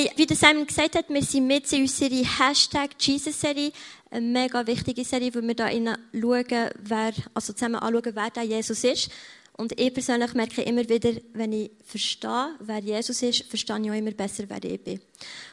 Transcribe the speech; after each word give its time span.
Hey, 0.00 0.10
wie 0.16 0.24
der 0.24 0.36
Simon 0.36 0.66
gesagt 0.66 0.96
hat, 0.96 1.10
wir 1.10 1.22
sind 1.22 1.46
mit 1.46 1.70
in 1.74 1.82
unserer 1.82 2.08
Hashtag 2.38 2.92
Jesus-Serie. 2.98 3.70
Eine 4.10 4.26
mega 4.26 4.66
wichtige 4.66 5.04
Serie, 5.04 5.34
wo 5.34 5.42
wir 5.42 5.54
da 5.54 5.68
schauen, 5.68 6.70
wer, 6.82 7.12
also 7.34 7.52
zusammen 7.52 7.74
anschauen, 7.74 8.12
wer 8.14 8.30
da 8.30 8.40
Jesus 8.40 8.82
ist. 8.82 9.10
Und 9.58 9.78
ich 9.78 9.92
persönlich 9.92 10.32
merke 10.32 10.62
immer 10.62 10.88
wieder, 10.88 11.10
wenn 11.34 11.52
ich 11.52 11.70
verstehe, 11.84 12.54
wer 12.60 12.78
Jesus 12.78 13.20
ist, 13.20 13.44
verstehe 13.50 13.78
ich 13.78 13.90
auch 13.90 13.94
immer 13.94 14.12
besser, 14.12 14.44
wer 14.48 14.64
ich 14.64 14.80
bin. 14.80 15.02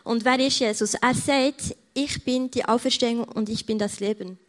Und 0.05 0.23
wer 0.23 0.39
ist 0.39 0.59
Jesus? 0.59 0.93
Er 0.93 1.13
sagt, 1.13 1.75
ich 1.93 2.23
bin 2.23 2.49
die 2.49 2.63
Auferstehung 2.63 3.25
und 3.25 3.49
ich 3.49 3.65
bin 3.65 3.77
das 3.77 3.99
Leben. 3.99 4.39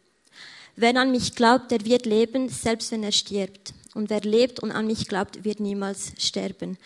Wer 0.77 0.95
an 0.95 1.11
mich 1.11 1.35
glaubt, 1.35 1.71
der 1.71 1.83
wird 1.83 2.05
leben, 2.05 2.47
selbst 2.47 2.93
wenn 2.93 3.03
er 3.03 3.11
stirbt. 3.11 3.73
Und 3.93 4.09
wer 4.09 4.21
lebt 4.21 4.61
und 4.61 4.71
an 4.71 4.87
mich 4.87 5.09
glaubt, 5.09 5.43
wird 5.43 5.59
niemals 5.59 6.13
sterben. 6.19 6.77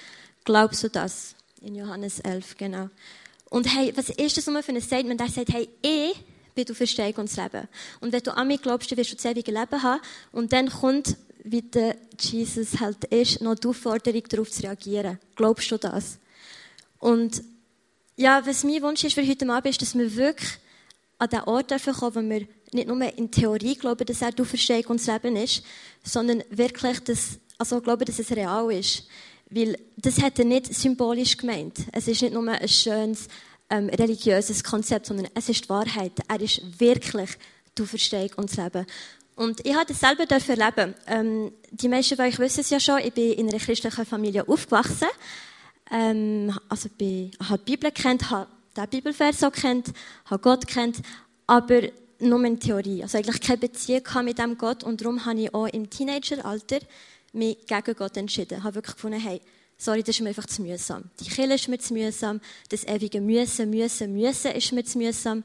Glaubst 0.45 0.83
du 0.83 0.89
das? 0.89 1.35
In 1.63 1.75
Johannes 1.75 2.19
11, 2.19 2.57
genau. 2.57 2.89
Und 3.49 3.73
hey, 3.73 3.93
was 3.95 4.09
ist 4.09 4.35
das 4.35 4.47
nochmal 4.47 4.63
für 4.63 4.73
ein 4.73 4.81
Statement? 4.81 5.21
Er 5.21 5.29
sagt, 5.29 5.53
hey, 5.53 5.69
ich 5.81 6.13
bin 6.53 6.65
du 6.65 6.75
Verstehung 6.75 7.13
und 7.15 7.29
das 7.29 7.37
Leben. 7.37 7.69
Und 8.01 8.11
wenn 8.11 8.21
du 8.21 8.35
an 8.35 8.49
mich 8.49 8.61
glaubst, 8.61 8.91
dann 8.91 8.97
wirst 8.97 9.13
du 9.13 9.15
das 9.15 9.23
ewige 9.23 9.51
Leben 9.51 9.81
haben. 9.81 10.01
Und 10.33 10.51
dann 10.51 10.69
kommt, 10.69 11.15
wie 11.45 11.61
der 11.61 11.95
Jesus 12.19 12.81
halt 12.81 13.05
ist, 13.05 13.39
noch 13.39 13.55
die 13.55 13.69
Aufforderung, 13.69 14.23
darauf 14.27 14.51
zu 14.51 14.63
reagieren. 14.63 15.19
Glaubst 15.37 15.71
du 15.71 15.77
das? 15.77 16.19
Und 16.99 17.41
ja, 18.17 18.45
was 18.45 18.65
mein 18.65 18.81
Wunsch 18.81 19.05
ist 19.05 19.13
für 19.13 19.25
heute 19.25 19.49
Abend, 19.49 19.67
ist, 19.67 19.81
dass 19.81 19.97
wir 19.97 20.13
wirklich 20.17 20.49
an 21.17 21.29
den 21.29 21.41
Ort 21.41 21.69
kommen, 21.69 22.15
wo 22.15 22.29
wir 22.29 22.45
nicht 22.73 22.87
nur 22.89 23.17
in 23.17 23.31
Theorie 23.31 23.75
glauben, 23.75 24.05
dass 24.05 24.21
er 24.21 24.33
du 24.33 24.43
Verstehung 24.43 24.87
und 24.87 24.99
das 24.99 25.07
Leben 25.07 25.37
ist, 25.37 25.63
sondern 26.03 26.43
wirklich, 26.49 26.99
dass, 27.05 27.39
also 27.57 27.79
glauben, 27.79 28.03
dass 28.03 28.19
es 28.19 28.31
real 28.31 28.69
ist. 28.73 29.03
Weil 29.55 29.77
das 29.97 30.21
hat 30.21 30.39
er 30.39 30.45
nicht 30.45 30.73
symbolisch 30.73 31.37
gemeint. 31.37 31.79
Es 31.91 32.07
ist 32.07 32.21
nicht 32.21 32.33
nur 32.33 32.47
ein 32.47 32.67
schönes 32.67 33.27
ähm, 33.69 33.89
religiöses 33.89 34.63
Konzept, 34.63 35.05
sondern 35.05 35.27
es 35.33 35.49
ist 35.49 35.65
die 35.65 35.69
Wahrheit. 35.69 36.13
Er 36.27 36.41
ist 36.41 36.79
wirklich 36.79 37.29
du 37.75 37.85
Verstehung 37.85 38.29
und 38.37 38.49
das 38.49 38.57
Leben. 38.57 38.85
Und 39.35 39.65
ich 39.65 39.73
habe 39.73 39.85
das 39.87 39.99
selber 39.99 40.25
erleben. 40.29 40.93
Ähm, 41.07 41.51
die 41.71 41.87
meisten 41.87 42.15
von 42.15 42.25
euch 42.25 42.37
wissen 42.37 42.61
es 42.61 42.69
ja 42.69 42.79
schon, 42.79 42.99
ich 42.99 43.13
bin 43.13 43.33
in 43.33 43.49
einer 43.49 43.59
christlichen 43.59 44.05
Familie 44.05 44.47
aufgewachsen. 44.47 45.07
Ähm, 45.91 46.57
also 46.69 46.89
ich 46.97 47.31
habe 47.49 47.59
die 47.59 47.71
Bibel 47.71 47.91
kennt, 47.91 48.29
habe 48.29 48.47
den 48.77 48.87
Bibelvers 48.89 49.43
auch 49.43 49.51
kennt, 49.51 49.87
habe 50.25 50.41
Gott 50.41 50.67
kennt, 50.67 50.97
aber 51.47 51.81
nur 52.19 52.43
in 52.45 52.59
Theorie. 52.59 53.01
Also 53.03 53.17
eigentlich 53.17 53.41
keine 53.41 53.57
Beziehung 53.57 54.03
mit 54.23 54.37
dem 54.37 54.57
Gott 54.57 54.83
und 54.83 55.01
darum 55.01 55.25
habe 55.25 55.41
ich 55.41 55.53
auch 55.53 55.67
im 55.67 55.89
Teenageralter 55.89 56.79
mich 57.33 57.57
gegen 57.65 57.95
Gott 57.95 58.17
entschieden. 58.17 58.59
Ich 58.59 58.63
habe 58.63 58.75
wirklich 58.75 58.95
gefunden, 58.95 59.19
hey, 59.19 59.41
sorry, 59.77 60.01
das 60.01 60.15
ist 60.15 60.21
mir 60.21 60.29
einfach 60.29 60.45
zu 60.45 60.61
mühsam. 60.61 61.09
Die 61.19 61.29
Kirche 61.29 61.53
ist 61.53 61.67
mir 61.67 61.79
zu 61.79 61.93
mühsam, 61.93 62.39
das 62.69 62.85
ewige 62.85 63.21
Müssen, 63.21 63.69
Müssen, 63.69 64.13
Müssen 64.13 64.51
ist 64.51 64.71
mir 64.71 64.85
zu 64.85 64.97
mühsam 64.97 65.43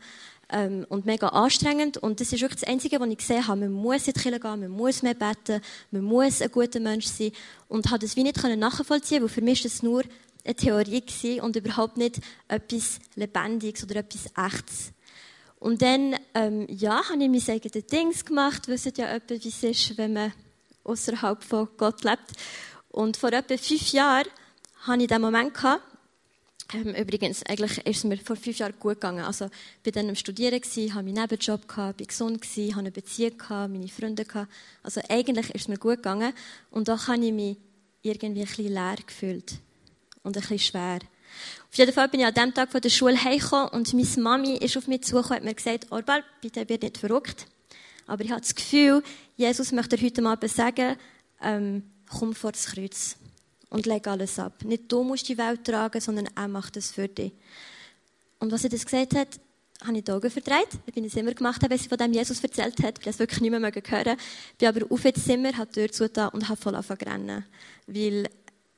ähm, 0.50 0.86
und 0.88 1.06
mega 1.06 1.28
anstrengend. 1.28 1.98
Und 1.98 2.20
das 2.20 2.32
ist 2.32 2.40
wirklich 2.40 2.60
das 2.60 2.68
Einzige, 2.68 3.00
was 3.00 3.08
ich 3.08 3.18
gesehen 3.18 3.46
habe. 3.46 3.60
Man 3.60 3.72
muss 3.72 4.06
in 4.06 4.14
die 4.14 4.20
Kirche 4.20 4.40
gehen, 4.40 4.60
man 4.60 4.70
muss 4.70 5.02
mehr 5.02 5.14
beten, 5.14 5.60
man 5.90 6.02
muss 6.02 6.42
ein 6.42 6.50
guter 6.50 6.80
Mensch 6.80 7.06
sein. 7.06 7.32
Und 7.68 7.90
habe 7.90 7.98
das 8.00 8.16
wie 8.16 8.22
nicht 8.22 8.42
nachvollziehen 8.42 9.22
weil 9.22 9.28
für 9.28 9.42
mich 9.42 9.64
ist 9.64 9.74
das 9.74 9.82
nur 9.82 10.02
eine 10.44 10.54
Theorie 10.54 11.00
gewesen 11.00 11.40
und 11.40 11.56
überhaupt 11.56 11.96
nicht 11.96 12.20
etwas 12.48 13.00
Lebendiges 13.16 13.84
oder 13.84 13.96
etwas 13.96 14.26
Echtes. 14.36 14.92
Und 15.58 15.82
dann, 15.82 16.14
ähm, 16.34 16.66
ja, 16.70 17.08
habe 17.08 17.22
ich 17.22 17.28
mein 17.28 17.56
eigenes 17.56 17.86
Dings 17.86 18.24
gemacht. 18.24 18.68
Wisst 18.68 18.96
ja 18.96 19.08
etwa, 19.12 19.34
wie 19.34 19.48
es 19.48 19.62
ist, 19.62 19.98
wenn 19.98 20.12
man 20.12 20.32
außerhalb 20.88 21.44
von 21.44 21.68
Gott 21.76 22.02
lebt. 22.04 22.32
Und 22.88 23.16
vor 23.16 23.32
etwa 23.32 23.56
fünf 23.56 23.92
Jahren 23.92 24.26
hatte 24.80 25.02
ich 25.02 25.08
diesen 25.08 25.22
Moment. 25.22 25.54
Gehabt. 25.54 25.82
Ähm, 26.74 26.94
übrigens, 26.94 27.42
eigentlich 27.44 27.78
ist 27.86 27.98
es 27.98 28.04
mir 28.04 28.18
vor 28.18 28.36
fünf 28.36 28.58
Jahren 28.58 28.74
gut 28.78 28.94
gegangen. 28.94 29.24
Also, 29.24 29.46
ich 29.46 29.86
war 29.86 29.92
dann 29.92 30.10
am 30.10 30.16
Studieren, 30.16 30.60
hatte 30.60 30.94
meinen 30.94 31.14
Nebenjob, 31.14 31.60
war 31.76 31.94
gesund, 31.94 32.44
hatte 32.44 32.78
eine 32.78 32.90
Beziehung, 32.90 33.36
meine 33.48 33.88
Freunde. 33.88 34.24
Also, 34.82 35.00
eigentlich 35.08 35.50
ist 35.54 35.62
es 35.62 35.68
mir 35.68 35.78
gut 35.78 35.96
gegangen. 35.96 36.32
Und 36.70 36.88
da 36.88 37.06
habe 37.06 37.24
ich 37.24 37.32
mich 37.32 37.56
irgendwie 38.02 38.40
ein 38.40 38.46
bisschen 38.46 38.72
leer 38.72 38.96
gefühlt. 39.06 39.54
Und 40.22 40.36
ein 40.36 40.40
bisschen 40.40 40.58
schwer. 40.58 40.98
Auf 41.70 41.78
jeden 41.78 41.92
Fall 41.92 42.08
bin 42.08 42.20
ich 42.20 42.26
an 42.26 42.34
dem 42.34 42.54
Tag 42.54 42.70
von 42.70 42.80
der 42.80 42.88
Schule 42.88 43.22
heimgekommen 43.22 43.68
und 43.68 43.92
meine 43.92 44.08
Mami 44.16 44.56
ist 44.56 44.76
auf 44.76 44.86
mich 44.86 45.02
zugekommen 45.02 45.30
und 45.30 45.36
hat 45.36 45.44
mir 45.44 45.54
gesagt, 45.54 45.86
Orbal, 45.90 46.24
bitte 46.40 46.68
wird 46.68 46.82
nicht 46.82 46.98
verrückt. 46.98 47.46
Aber 48.06 48.24
ich 48.24 48.30
habe 48.30 48.40
das 48.40 48.54
Gefühl, 48.54 49.02
Jesus 49.38 49.70
möchte 49.70 49.96
heute 49.96 50.26
Abend 50.26 50.50
sagen, 50.50 50.96
ähm, 51.40 51.84
komm 52.10 52.34
vor 52.34 52.50
das 52.50 52.66
Kreuz 52.66 53.14
und 53.70 53.86
leg 53.86 54.04
alles 54.08 54.36
ab. 54.36 54.64
Nicht 54.64 54.90
du 54.90 55.04
musst 55.04 55.28
die 55.28 55.38
Welt 55.38 55.62
tragen, 55.62 56.00
sondern 56.00 56.28
er 56.34 56.48
macht 56.48 56.76
es 56.76 56.90
für 56.90 57.06
dich. 57.06 57.30
Und 58.40 58.50
was 58.50 58.64
er 58.64 58.70
das 58.70 58.84
gesagt 58.84 59.14
hat, 59.14 59.38
habe 59.84 59.96
ich 59.96 60.02
die 60.02 60.10
Augen 60.10 60.28
verdreht. 60.28 60.70
Ich 60.86 60.92
bin 60.92 61.04
es 61.04 61.14
immer 61.14 61.32
gemacht, 61.34 61.62
wenn 61.68 61.78
sie 61.78 61.88
von 61.88 61.98
dem 61.98 62.12
Jesus 62.12 62.42
erzählt 62.42 62.82
hat. 62.82 62.98
Ich 62.98 63.04
habe 63.04 63.10
es 63.10 63.18
wirklich 63.20 63.40
nicht 63.40 63.52
mehr 63.52 63.60
hören. 63.60 64.16
Ich 64.50 64.58
bin 64.58 64.68
aber 64.68 64.92
auf 64.92 65.04
ins 65.04 65.24
Zimmer, 65.24 65.56
habe 65.56 65.70
die 65.70 65.82
Tür 65.82 65.92
zugetan 65.92 66.30
und 66.30 66.48
habe 66.48 66.60
voll 66.60 66.74
angefangen 66.74 67.44
zu. 67.86 67.94
Weil 67.94 68.28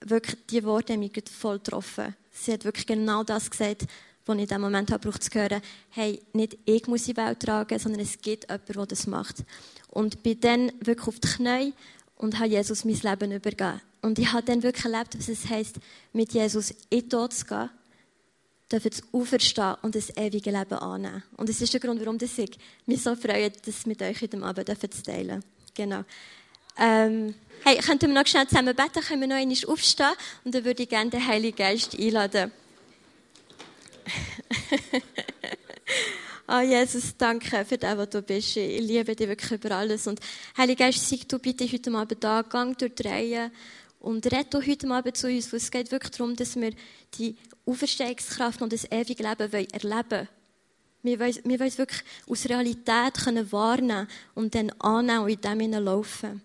wirklich 0.03 0.37
die 0.51 0.63
Worte 0.63 0.93
haben 0.93 1.01
mich 1.01 1.13
voll 1.31 1.57
getroffen. 1.57 2.15
Sie 2.31 2.53
hat 2.53 2.67
wirklich 2.67 2.87
genau 2.87 3.25
das 3.25 3.51
gesagt, 3.51 3.87
was 4.27 4.37
ich 4.37 4.43
in 4.43 4.49
dem 4.49 4.61
Moment 4.61 4.91
habe, 4.91 5.09
braucht 5.09 5.25
zu 5.25 5.31
hören, 5.39 5.61
hey, 5.91 6.21
nicht 6.33 6.59
ich 6.65 6.87
muss 6.87 7.05
die 7.05 7.17
Welt 7.17 7.41
tragen, 7.41 7.79
sondern 7.79 8.01
es 8.01 8.21
gibt 8.21 8.45
jemanden, 8.45 8.73
der 8.73 8.87
das 8.87 9.07
macht. 9.07 9.45
Und 9.89 10.23
bin 10.23 10.41
dann 10.41 10.73
wirklich 10.81 11.09
auf 11.09 11.19
die 11.19 11.29
Knie 11.29 11.73
und 12.17 12.39
habe 12.39 12.49
Jesus 12.49 12.85
mein 12.85 13.01
Leben 13.01 13.33
übergeben. 13.33 13.81
Und 14.03 14.19
ich 14.19 14.33
habe 14.33 14.43
dann 14.45 14.63
wirklich 14.63 14.85
erlebt, 14.85 15.19
was 15.19 15.29
es 15.29 15.49
heisst, 15.49 15.77
mit 16.13 16.33
Jesus 16.33 16.71
in 16.91 17.01
den 17.01 17.11
Tod 17.11 17.33
zu 17.33 17.45
gehen, 17.45 17.71
dürfen 18.71 18.93
zu 18.93 19.03
auferstehen 19.13 19.75
und 19.83 19.95
das 19.95 20.17
ewige 20.17 20.51
Leben 20.51 20.75
annehmen. 20.75 21.23
Und 21.37 21.49
das 21.49 21.61
ist 21.61 21.73
der 21.73 21.81
Grund, 21.81 22.01
warum 22.01 22.19
ich 22.21 22.59
mich 22.87 23.03
so 23.03 23.17
freue, 23.17 23.51
das 23.51 23.87
mit 23.87 24.01
euch 24.03 24.21
heute 24.23 24.43
Abend 24.43 24.69
zu 24.69 25.03
teilen. 25.03 25.43
Genau. 25.75 26.05
Ähm, 26.79 27.35
hey, 27.65 27.79
könnten 27.79 28.09
wir 28.09 28.21
noch 28.21 28.27
schnell 28.27 28.47
zusammen 28.47 28.75
beten? 28.75 29.03
Können 29.03 29.21
wir 29.21 29.29
noch 29.29 29.37
einmal 29.37 29.57
aufstehen? 29.67 30.13
Und 30.45 30.55
dann 30.55 30.65
würde 30.65 30.83
ich 30.83 30.89
gerne 30.89 31.11
den 31.11 31.27
Heiligen 31.27 31.57
Geist 31.57 31.99
einladen. 31.99 32.53
oh 36.49 36.61
Jesus, 36.61 37.17
danke 37.17 37.65
für 37.65 37.79
das, 37.79 37.97
was 37.97 38.11
du 38.11 38.23
bist. 38.23 38.57
Ich 38.57 38.81
liebe 38.81 39.15
dich 39.15 39.29
wirklich 39.29 39.53
über 39.53 39.77
alles. 39.77 40.07
Und 40.07 40.21
Heiliger 40.57 40.87
Geist, 40.87 41.09
sag 41.09 41.29
du 41.29 41.39
bitte 41.39 41.71
heute 41.71 41.93
Abend 41.93 42.23
da, 42.23 42.43
gang 42.43 42.77
durch 42.79 42.95
die 42.95 43.07
Reihe 43.07 43.51
und 44.01 44.27
red 44.33 44.53
du 44.53 44.65
heute 44.65 44.91
Abend 44.91 45.17
zu 45.17 45.29
uns. 45.29 45.53
Es 45.53 45.71
geht 45.71 45.91
wirklich 45.91 46.13
darum, 46.13 46.37
dass 46.37 46.57
wir 46.57 46.73
die 47.19 47.37
Auferstehungskraft 47.67 48.63
und 48.63 48.73
das 48.73 48.91
ewige 48.91 49.23
Leben 49.23 49.53
erleben 49.53 50.11
wollen. 50.11 50.29
Wir 51.03 51.19
wollen, 51.19 51.39
wir 51.45 51.61
wollen 51.61 51.79
wirklich 51.79 52.03
aus 52.29 52.47
Realität 52.47 53.15
können 53.25 53.51
wahrnehmen 53.53 54.09
und 54.35 54.55
dann 54.55 54.71
annehmen 54.81 55.25
und 55.25 55.31
in 55.31 55.41
dem 55.41 55.85
laufen. 55.85 56.43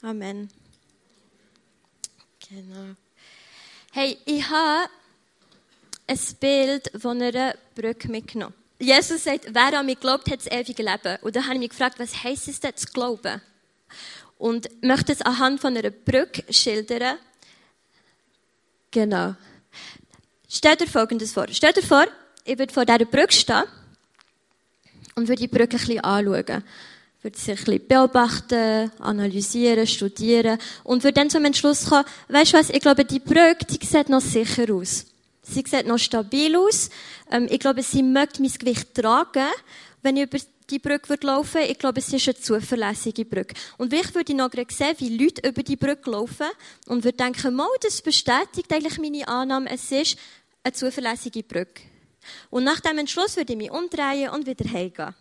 Amen. 0.00 0.48
Genau. 2.48 2.96
Hey, 3.92 4.18
ich 4.24 4.48
habe 4.48 4.88
ein 6.12 6.36
Bild 6.40 6.90
von 7.00 7.20
einer 7.20 7.54
Brücke 7.74 8.08
mitgenommen. 8.08 8.54
Jesus 8.78 9.24
sagt, 9.24 9.46
wer 9.52 9.78
an 9.78 9.86
mich 9.86 10.00
glaubt, 10.00 10.30
hat 10.30 10.40
das 10.40 10.50
ewige 10.50 10.82
Leben. 10.82 11.18
Und 11.22 11.36
dann 11.36 11.44
habe 11.44 11.54
ich 11.54 11.60
mich 11.60 11.70
gefragt, 11.70 11.98
was 11.98 12.24
heisst 12.24 12.48
es 12.48 12.60
denn 12.60 12.76
zu 12.76 12.86
glauben? 12.88 13.40
Und 14.38 14.68
möchte 14.82 15.12
es 15.12 15.22
anhand 15.22 15.60
von 15.60 15.76
einer 15.76 15.90
Brücke 15.90 16.44
schildern. 16.52 17.16
Genau. 18.90 19.34
Stell 20.48 20.76
dir 20.76 20.88
Folgendes 20.88 21.32
vor. 21.32 21.46
Stell 21.50 21.72
dir 21.72 21.82
vor, 21.82 22.06
ich 22.44 22.58
würde 22.58 22.74
vor 22.74 22.84
dieser 22.84 23.04
Brücke 23.04 23.32
stehen 23.32 23.62
und 25.14 25.28
würde 25.28 25.42
die 25.42 25.48
Brücke 25.48 25.76
ein 25.76 25.78
bisschen 25.78 26.00
anschauen. 26.00 26.64
Würde 27.22 27.38
sie 27.38 27.52
ein 27.52 27.56
bisschen 27.56 27.86
beobachten, 27.86 28.90
analysieren, 28.98 29.86
studieren 29.86 30.58
und 30.82 31.04
würde 31.04 31.14
dann 31.14 31.30
zum 31.30 31.44
Entschluss 31.44 31.86
kommen, 31.88 32.04
weißt 32.28 32.52
du 32.52 32.58
was, 32.58 32.70
ich 32.70 32.80
glaube, 32.80 33.04
die 33.04 33.20
Brücke, 33.20 33.64
die 33.64 33.86
sieht 33.86 34.08
noch 34.08 34.20
sicher 34.20 34.74
aus. 34.74 35.06
Sie 35.42 35.64
sieht 35.66 35.86
noch 35.86 35.98
stabil 35.98 36.56
aus. 36.56 36.90
Ähm, 37.30 37.48
ich 37.50 37.58
glaube, 37.58 37.82
sie 37.82 38.02
möchte 38.02 38.42
mein 38.42 38.52
Gewicht 38.52 38.94
tragen, 38.94 39.48
wenn 40.02 40.16
ich 40.16 40.24
über 40.24 40.38
die 40.70 40.78
Brücke 40.78 41.08
würde 41.10 41.26
laufen 41.26 41.60
Ich 41.68 41.78
glaube, 41.78 42.00
es 42.00 42.12
ist 42.12 42.28
eine 42.28 42.36
zuverlässige 42.38 43.24
Brücke. 43.24 43.54
Und 43.76 43.90
vielleicht 43.90 44.14
würde 44.14 44.32
ich 44.32 44.38
noch 44.38 44.50
sehen, 44.52 44.94
wie 44.98 45.16
Leute 45.16 45.46
über 45.46 45.62
die 45.62 45.76
Brücke 45.76 46.10
laufen 46.10 46.46
und 46.86 47.04
würde 47.04 47.16
denken, 47.16 47.54
mal, 47.54 47.68
das 47.80 48.00
bestätigt 48.00 48.72
eigentlich 48.72 48.98
meine 48.98 49.26
Annahme, 49.28 49.70
es 49.70 49.90
ist 49.90 50.16
eine 50.62 50.72
zuverlässige 50.72 51.42
Brücke. 51.42 51.82
Und 52.50 52.64
nach 52.64 52.80
dem 52.80 52.98
Entschluss 52.98 53.36
würde 53.36 53.52
ich 53.52 53.58
mich 53.58 53.70
umdrehen 53.70 54.30
und 54.30 54.46
wieder 54.46 54.64
heimgehen. 54.72 55.14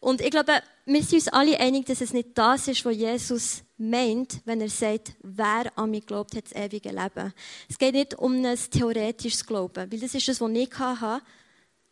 Und 0.00 0.20
ich 0.20 0.30
glaube, 0.30 0.52
wir 0.84 1.02
sind 1.02 1.14
uns 1.14 1.28
alle 1.28 1.58
einig, 1.58 1.86
dass 1.86 2.00
es 2.00 2.12
nicht 2.12 2.30
das 2.34 2.68
ist, 2.68 2.84
was 2.84 2.96
Jesus 2.96 3.62
meint, 3.78 4.40
wenn 4.44 4.60
er 4.60 4.68
sagt, 4.68 5.12
wer 5.22 5.76
an 5.76 5.90
mich 5.90 6.06
glaubt, 6.06 6.34
hat 6.36 6.44
das 6.44 6.52
ewige 6.52 6.90
Leben. 6.90 7.32
Es 7.68 7.78
geht 7.78 7.94
nicht 7.94 8.14
um 8.14 8.44
ein 8.44 8.58
theoretisches 8.70 9.44
Glauben, 9.44 9.90
weil 9.90 9.98
das 9.98 10.14
ist 10.14 10.28
das, 10.28 10.40
was 10.40 10.50
ich 10.50 10.78
hatte 10.78 11.24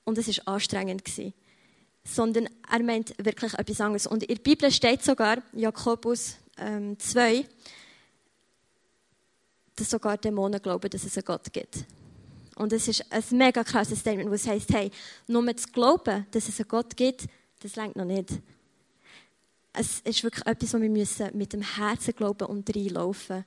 und 0.05 0.19
es 0.19 0.29
war 0.29 0.55
anstrengend. 0.55 1.03
Sondern 2.05 2.49
er 2.71 2.83
meint 2.83 3.15
wirklich 3.19 3.55
etwas 3.55 3.81
anderes. 3.81 4.07
Und 4.07 4.23
in 4.23 4.35
der 4.35 4.43
Bibel 4.43 4.71
steht 4.71 5.03
sogar, 5.03 5.39
Jakobus 5.53 6.37
ähm, 6.59 6.99
2, 6.99 7.47
dass 9.77 9.91
sogar 9.91 10.19
Dämonen 10.19 10.61
glauben, 10.61 10.91
dass 10.91 11.05
es 11.05 11.17
einen 11.17 11.25
Gott 11.25 11.53
gibt. 11.53 11.85
Und 12.57 12.73
es 12.73 12.87
ist 12.87 13.11
ein 13.11 13.25
mega 13.33 13.65
krasses 13.65 14.01
Statement, 14.01 14.31
wo 14.31 14.35
es 14.35 14.47
heisst, 14.47 14.73
hey, 14.73 14.91
nur 15.27 15.57
zu 15.57 15.69
glauben, 15.71 16.27
dass 16.31 16.49
es 16.49 16.61
einen 16.61 16.69
Gott 16.69 16.97
gibt, 16.97 17.27
das 17.65 17.77
längt 17.77 17.97
noch 17.97 18.05
nicht. 18.05 18.29
Es 19.73 20.01
ist 20.01 20.23
wirklich 20.23 20.47
etwas, 20.47 20.75
wo 20.75 20.81
wir 20.81 20.91
müssen 20.91 21.31
mit 21.33 21.55
dem 21.55 21.63
Herzen 21.63 22.15
glauben 22.15 22.47
und 22.47 22.77
reinlaufen. 22.77 23.45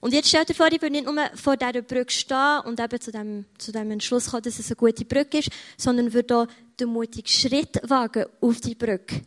Und 0.00 0.12
jetzt 0.12 0.28
stellt 0.28 0.50
dir 0.50 0.54
vor, 0.54 0.66
ich 0.66 0.80
würde 0.82 0.92
nicht 0.92 1.06
nur 1.06 1.16
vor 1.34 1.56
dieser 1.56 1.80
Brücke 1.80 2.12
stehen 2.12 2.60
und 2.66 2.78
eben 2.78 3.00
zu 3.00 3.10
dem, 3.10 3.46
zu 3.56 3.72
dem 3.72 3.90
Entschluss 3.90 4.30
kommen, 4.30 4.42
dass 4.42 4.58
es 4.58 4.68
eine 4.68 4.76
gute 4.76 5.06
Brücke 5.06 5.38
ist, 5.38 5.48
sondern 5.78 6.12
würde 6.12 6.36
auch 6.36 6.46
den 6.78 6.90
mutigen 6.90 7.26
Schritt 7.26 7.80
wagen 7.88 8.26
auf 8.40 8.60
die 8.60 8.74
Brücke. 8.74 9.22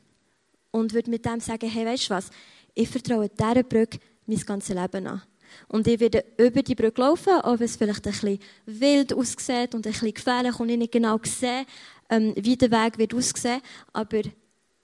Und 0.69 0.94
würde 0.94 1.10
mit 1.10 1.25
dem 1.25 1.40
sagen, 1.40 1.68
hey, 1.68 1.86
weißt 1.86 2.12
du 2.12 2.13
was? 2.13 2.30
Ich 2.75 2.88
vertraue 2.88 3.30
dieser 3.30 3.63
Brücke 3.63 4.00
mein 4.28 4.40
ganzes 4.40 4.75
Leben 4.75 5.07
an. 5.07 5.24
Und 5.68 5.88
ich 5.88 6.00
werde 6.00 6.24
über 6.38 6.62
die 6.62 6.75
Brücke 6.75 7.01
laufen, 7.01 7.33
auch 7.42 7.60
wenn 7.60 7.66
es 7.66 7.75
vielleicht 7.75 8.06
ein 8.06 8.12
bisschen 8.12 8.40
wild 8.66 9.13
aussieht 9.13 9.74
und 9.74 9.86
ein 9.86 9.92
bisschen 9.92 10.13
gefährlich 10.13 10.60
und 10.60 10.69
ich 10.69 10.78
nicht 10.78 10.92
genau 10.92 11.19
sehe, 11.24 11.66
ähm, 12.09 12.33
wie 12.38 12.56
der 12.56 12.71
Weg 12.71 12.98
wird 12.98 13.13
aussehen. 13.13 13.62
Aber 13.94 14.21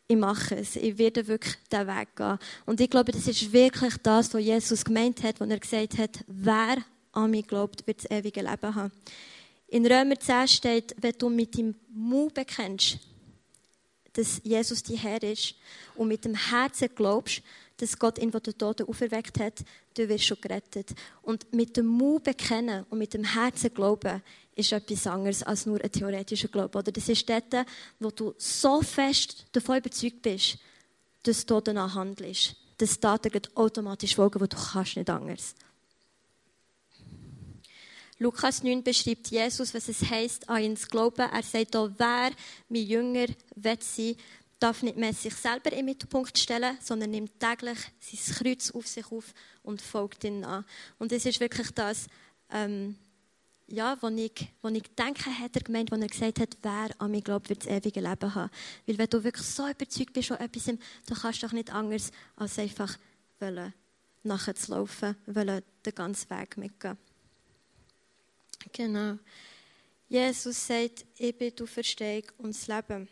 ich 0.08 0.18
mache 0.18 0.56
es. 0.56 0.76
Ich 0.76 0.98
werde 0.98 1.28
wirklich 1.28 1.56
diesen 1.72 1.88
Weg 1.88 2.16
gehen. 2.16 2.38
Und 2.66 2.82
ich 2.82 2.90
glaube, 2.90 3.12
das 3.12 3.28
ist 3.28 3.52
wirklich 3.52 3.96
das, 4.04 4.34
was 4.34 4.42
Jesus 4.42 4.84
gemeint 4.84 5.24
hat, 5.24 5.42
als 5.42 5.50
er 5.50 5.60
gesagt 5.60 5.98
hat, 5.98 6.24
wer 6.28 6.78
an 7.14 7.32
mich 7.32 7.48
glaubt, 7.48 7.86
wird 7.88 8.04
das 8.04 8.12
ewige 8.12 8.42
Leben 8.42 8.76
haben. 8.76 8.92
In 9.68 9.86
Römer 9.86 10.20
10 10.20 10.48
steht, 10.48 10.96
wenn 11.00 11.16
du 11.18 11.30
mit 11.30 11.58
dem 11.58 11.76
Mund 11.90 12.34
bekennst, 12.34 13.00
dass 14.14 14.40
Jesus 14.44 14.84
die 14.84 14.98
Herr 14.98 15.22
ist 15.24 15.56
und 15.96 16.08
mit 16.08 16.26
dem 16.26 16.36
Herzen 16.36 16.90
glaubst, 16.94 17.42
dass 17.84 18.00
Gott 18.00 18.18
ihn 18.18 18.32
von 18.32 18.42
den 18.42 18.58
Toten 18.58 18.88
auferweckt 18.88 19.42
hat, 19.42 19.60
du 19.94 20.08
wirst 20.08 20.24
schon 20.24 20.40
gerettet. 20.40 20.92
Und 21.22 21.52
mit 21.54 21.76
dem 21.76 21.86
Mund 21.86 22.24
bekennen 22.24 22.86
und 22.90 22.98
mit 22.98 23.14
dem 23.14 23.26
Herzen 23.26 23.74
glauben, 23.74 24.22
ist 24.56 24.72
etwas 24.72 25.06
anderes 25.06 25.44
als 25.44 25.66
nur 25.66 25.84
ein 25.84 25.92
theoretischer 25.92 26.48
Glaube. 26.48 26.78
Oder 26.78 26.94
das 26.94 27.10
ist 27.10 27.28
dort, 27.28 27.68
wo 28.00 28.10
du 28.10 28.34
so 28.38 28.82
fest 28.82 29.46
davon 29.52 29.80
überzeugt 29.80 30.22
bist, 30.22 30.60
dass 31.24 31.46
du 31.46 31.60
danach 31.60 31.94
handelst. 31.94 32.56
Dass 32.78 32.98
Taten 32.98 33.42
automatisch 33.56 34.16
folgen, 34.16 34.40
wo 34.40 34.46
du 34.46 34.56
kannst 34.56 34.96
nicht 34.96 35.10
anders. 35.10 35.54
Lukas 38.18 38.64
9 38.64 38.82
beschreibt 38.82 39.28
Jesus, 39.28 39.74
was 39.74 39.90
es 39.90 40.10
heißt, 40.10 40.48
an 40.48 40.64
ihn 40.64 40.78
zu 40.78 40.88
glauben. 40.88 41.30
Er 41.30 41.44
sagt 41.44 41.76
auch, 41.76 41.90
wer 41.98 42.32
mein 42.70 42.84
Jünger 42.84 43.26
wird 43.56 43.84
sein, 43.84 44.16
darf 44.64 44.82
nicht 44.82 44.96
mehr 44.96 45.14
sich 45.14 45.36
selber 45.36 45.74
im 45.74 45.86
Mittelpunkt 45.86 46.38
stellen, 46.38 46.78
sondern 46.82 47.12
nimmt 47.12 47.38
täglich 47.38 47.78
sein 48.00 48.36
Kreuz 48.36 48.72
auf 48.72 48.88
sich 48.88 49.12
auf 49.12 49.34
und 49.62 49.82
folgt 49.82 50.24
ihm 50.24 50.44
an. 50.46 50.64
Und 51.00 51.12
es 51.12 51.26
ist 51.26 51.42
wirklich 51.42 51.70
das, 51.72 52.08
ähm, 52.50 52.96
ja, 53.68 53.98
wo 54.02 54.08
ich, 54.08 54.48
wo 54.62 54.70
ich 54.70 54.84
denke, 54.98 55.38
hat 55.38 55.58
er 55.58 55.64
gemeint, 55.64 55.92
wo 55.92 55.96
er 55.96 56.08
gesagt 56.08 56.40
hat, 56.40 56.58
wer 56.62 56.90
an 56.98 57.12
mich 57.12 57.26
glaubt, 57.26 57.50
wird 57.50 57.66
das 57.66 57.72
ewige 57.72 58.00
Leben 58.00 58.34
haben. 58.34 58.50
Weil 58.86 58.98
wenn 58.98 59.10
du 59.10 59.22
wirklich 59.24 59.46
so 59.46 59.68
überzeugt 59.68 60.14
bist 60.14 60.30
von 60.30 60.38
etwas, 60.38 60.66
dann 60.66 60.80
kannst 61.08 61.44
du 61.44 61.48
doch 61.48 61.54
nicht 61.54 61.74
anders, 61.74 62.12
als 62.38 62.58
einfach 62.58 62.98
wollen, 63.40 63.74
nachher 64.24 64.56
zu 64.56 64.72
laufen, 64.72 65.18
wollen 65.26 65.62
den 65.86 65.96
ganzen 65.96 66.30
Weg 66.30 66.56
mitgehen. 66.56 66.98
Genau. 68.72 69.18
Jesus 70.08 70.68
sagt, 70.68 71.06
ich 71.18 71.38
bin 71.38 71.54
die 71.54 71.68
Verstehung 71.68 72.24
und 72.38 72.56
das 72.56 72.68
Leben. 72.68 73.10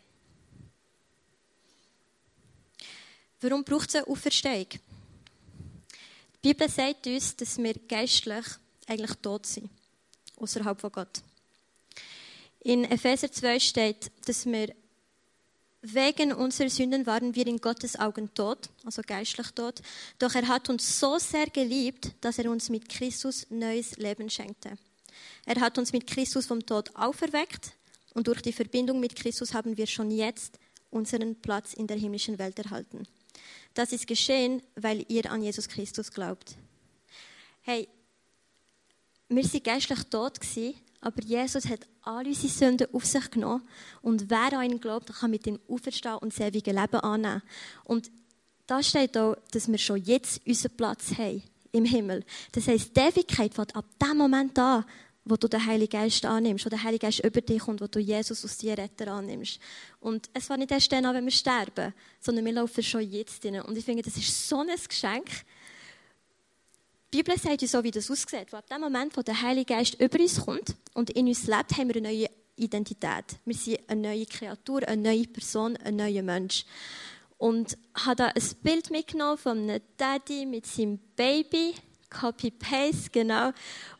Warum 3.42 3.64
braucht 3.64 3.88
es 3.88 3.96
eine 3.96 4.06
Auferstehung? 4.06 4.68
Die 6.44 6.48
Bibel 6.48 6.68
sagt 6.68 7.08
uns, 7.08 7.34
dass 7.34 7.58
wir 7.58 7.74
geistlich 7.88 8.44
eigentlich 8.86 9.16
tot 9.20 9.46
sind, 9.46 9.68
außerhalb 10.36 10.80
von 10.80 10.92
Gott. 10.92 11.22
In 12.60 12.84
Epheser 12.84 13.32
2 13.32 13.58
steht, 13.58 14.12
dass 14.26 14.46
wir 14.46 14.72
wegen 15.82 16.32
unserer 16.32 16.70
Sünden 16.70 17.04
waren 17.06 17.34
wir 17.34 17.44
in 17.48 17.58
Gottes 17.58 17.98
Augen 17.98 18.32
tot, 18.32 18.68
also 18.84 19.02
geistlich 19.04 19.50
tot. 19.50 19.82
Doch 20.20 20.32
er 20.36 20.46
hat 20.46 20.68
uns 20.68 21.00
so 21.00 21.18
sehr 21.18 21.46
geliebt, 21.46 22.12
dass 22.20 22.38
er 22.38 22.48
uns 22.48 22.68
mit 22.68 22.88
Christus 22.88 23.48
neues 23.50 23.96
Leben 23.96 24.30
schenkte. 24.30 24.78
Er 25.46 25.60
hat 25.60 25.78
uns 25.78 25.92
mit 25.92 26.06
Christus 26.06 26.46
vom 26.46 26.64
Tod 26.64 26.94
auferweckt 26.94 27.72
und 28.14 28.28
durch 28.28 28.40
die 28.40 28.52
Verbindung 28.52 29.00
mit 29.00 29.16
Christus 29.16 29.52
haben 29.52 29.76
wir 29.76 29.88
schon 29.88 30.12
jetzt 30.12 30.60
unseren 30.90 31.34
Platz 31.34 31.74
in 31.74 31.88
der 31.88 31.96
himmlischen 31.96 32.38
Welt 32.38 32.60
erhalten. 32.60 33.08
Das 33.74 33.92
ist 33.92 34.06
geschehen, 34.06 34.62
weil 34.76 35.04
ihr 35.08 35.30
an 35.30 35.42
Jesus 35.42 35.68
Christus 35.68 36.10
glaubt. 36.10 36.56
Hey, 37.62 37.88
wir 39.28 39.44
sind 39.44 39.64
geistlich 39.64 40.02
tot 40.04 40.38
aber 41.00 41.22
Jesus 41.22 41.68
hat 41.68 41.80
all 42.02 42.26
unsere 42.26 42.48
Sünden 42.48 42.86
auf 42.92 43.04
sich 43.04 43.28
genommen 43.30 43.66
und 44.02 44.30
wer 44.30 44.52
an 44.52 44.70
ihn 44.70 44.80
glaubt, 44.80 45.12
kann 45.12 45.32
mit 45.32 45.46
ihm 45.46 45.58
auferstehen 45.68 46.18
und 46.18 46.32
das 46.32 46.46
ewige 46.46 46.70
Leben 46.70 47.00
annehmen. 47.00 47.42
Und 47.84 48.10
da 48.66 48.82
steht 48.82 49.16
auch, 49.16 49.36
dass 49.50 49.68
wir 49.68 49.78
schon 49.78 50.02
jetzt 50.04 50.46
unseren 50.46 50.76
Platz 50.76 51.18
haben 51.18 51.42
im 51.72 51.84
Himmel. 51.84 52.24
Das 52.52 52.68
heißt, 52.68 52.96
die 52.96 53.00
Ewigkeit 53.00 53.52
fängt 53.52 53.74
ab 53.74 53.86
dem 54.00 54.16
Moment 54.16 54.56
an, 54.58 54.84
wo 55.24 55.36
du 55.36 55.48
den 55.48 55.64
Heiligen 55.64 55.90
Geist 55.90 56.24
annimmst, 56.24 56.66
wo 56.66 56.68
der 56.68 56.82
Heilige 56.82 57.06
Geist 57.06 57.24
über 57.24 57.40
dich 57.40 57.60
kommt, 57.60 57.80
wo 57.80 57.86
du 57.86 58.00
Jesus 58.00 58.44
aus 58.44 58.58
dir 58.58 58.76
Retter 58.76 59.08
annimmst. 59.12 59.60
Und 60.00 60.28
es 60.32 60.50
war 60.50 60.56
nicht 60.56 60.70
erst 60.70 60.90
dann 60.90 61.04
wenn 61.14 61.24
wir 61.24 61.30
sterben, 61.30 61.94
sondern 62.20 62.44
wir 62.44 62.52
laufen 62.52 62.82
schon 62.82 63.02
jetzt 63.02 63.44
drin. 63.44 63.60
Und 63.60 63.76
ich 63.78 63.84
finde, 63.84 64.02
das 64.02 64.16
ist 64.16 64.48
so 64.48 64.60
ein 64.60 64.68
Geschenk. 64.68 65.28
Die 67.12 67.22
Bibel 67.22 67.38
sagt 67.38 67.62
uns 67.62 67.70
so, 67.70 67.84
wie 67.84 67.90
das 67.90 68.10
aussieht. 68.10 68.52
Ab 68.52 68.66
dem 68.68 68.80
Moment, 68.80 69.16
wo 69.16 69.22
der 69.22 69.40
Heilige 69.42 69.74
Geist 69.74 70.00
über 70.00 70.18
uns 70.18 70.40
kommt 70.40 70.76
und 70.94 71.10
in 71.10 71.28
uns 71.28 71.46
lebt, 71.46 71.76
haben 71.76 71.88
wir 71.88 71.96
eine 71.96 72.08
neue 72.08 72.30
Identität. 72.56 73.24
Wir 73.44 73.54
sind 73.54 73.78
eine 73.86 74.08
neue 74.08 74.26
Kreatur, 74.26 74.86
eine 74.88 75.02
neue 75.02 75.26
Person, 75.26 75.76
ein 75.76 75.96
neuer 75.96 76.22
Mensch. 76.22 76.64
Und 77.38 77.76
habe 77.94 78.16
da 78.16 78.26
ein 78.28 78.42
Bild 78.62 78.90
mitgenommen 78.90 79.36
von 79.36 79.58
einem 79.58 79.80
Daddy 79.96 80.46
mit 80.46 80.66
seinem 80.66 80.98
Baby, 81.16 81.74
Copy-Paste, 82.12 83.10
genau. 83.10 83.52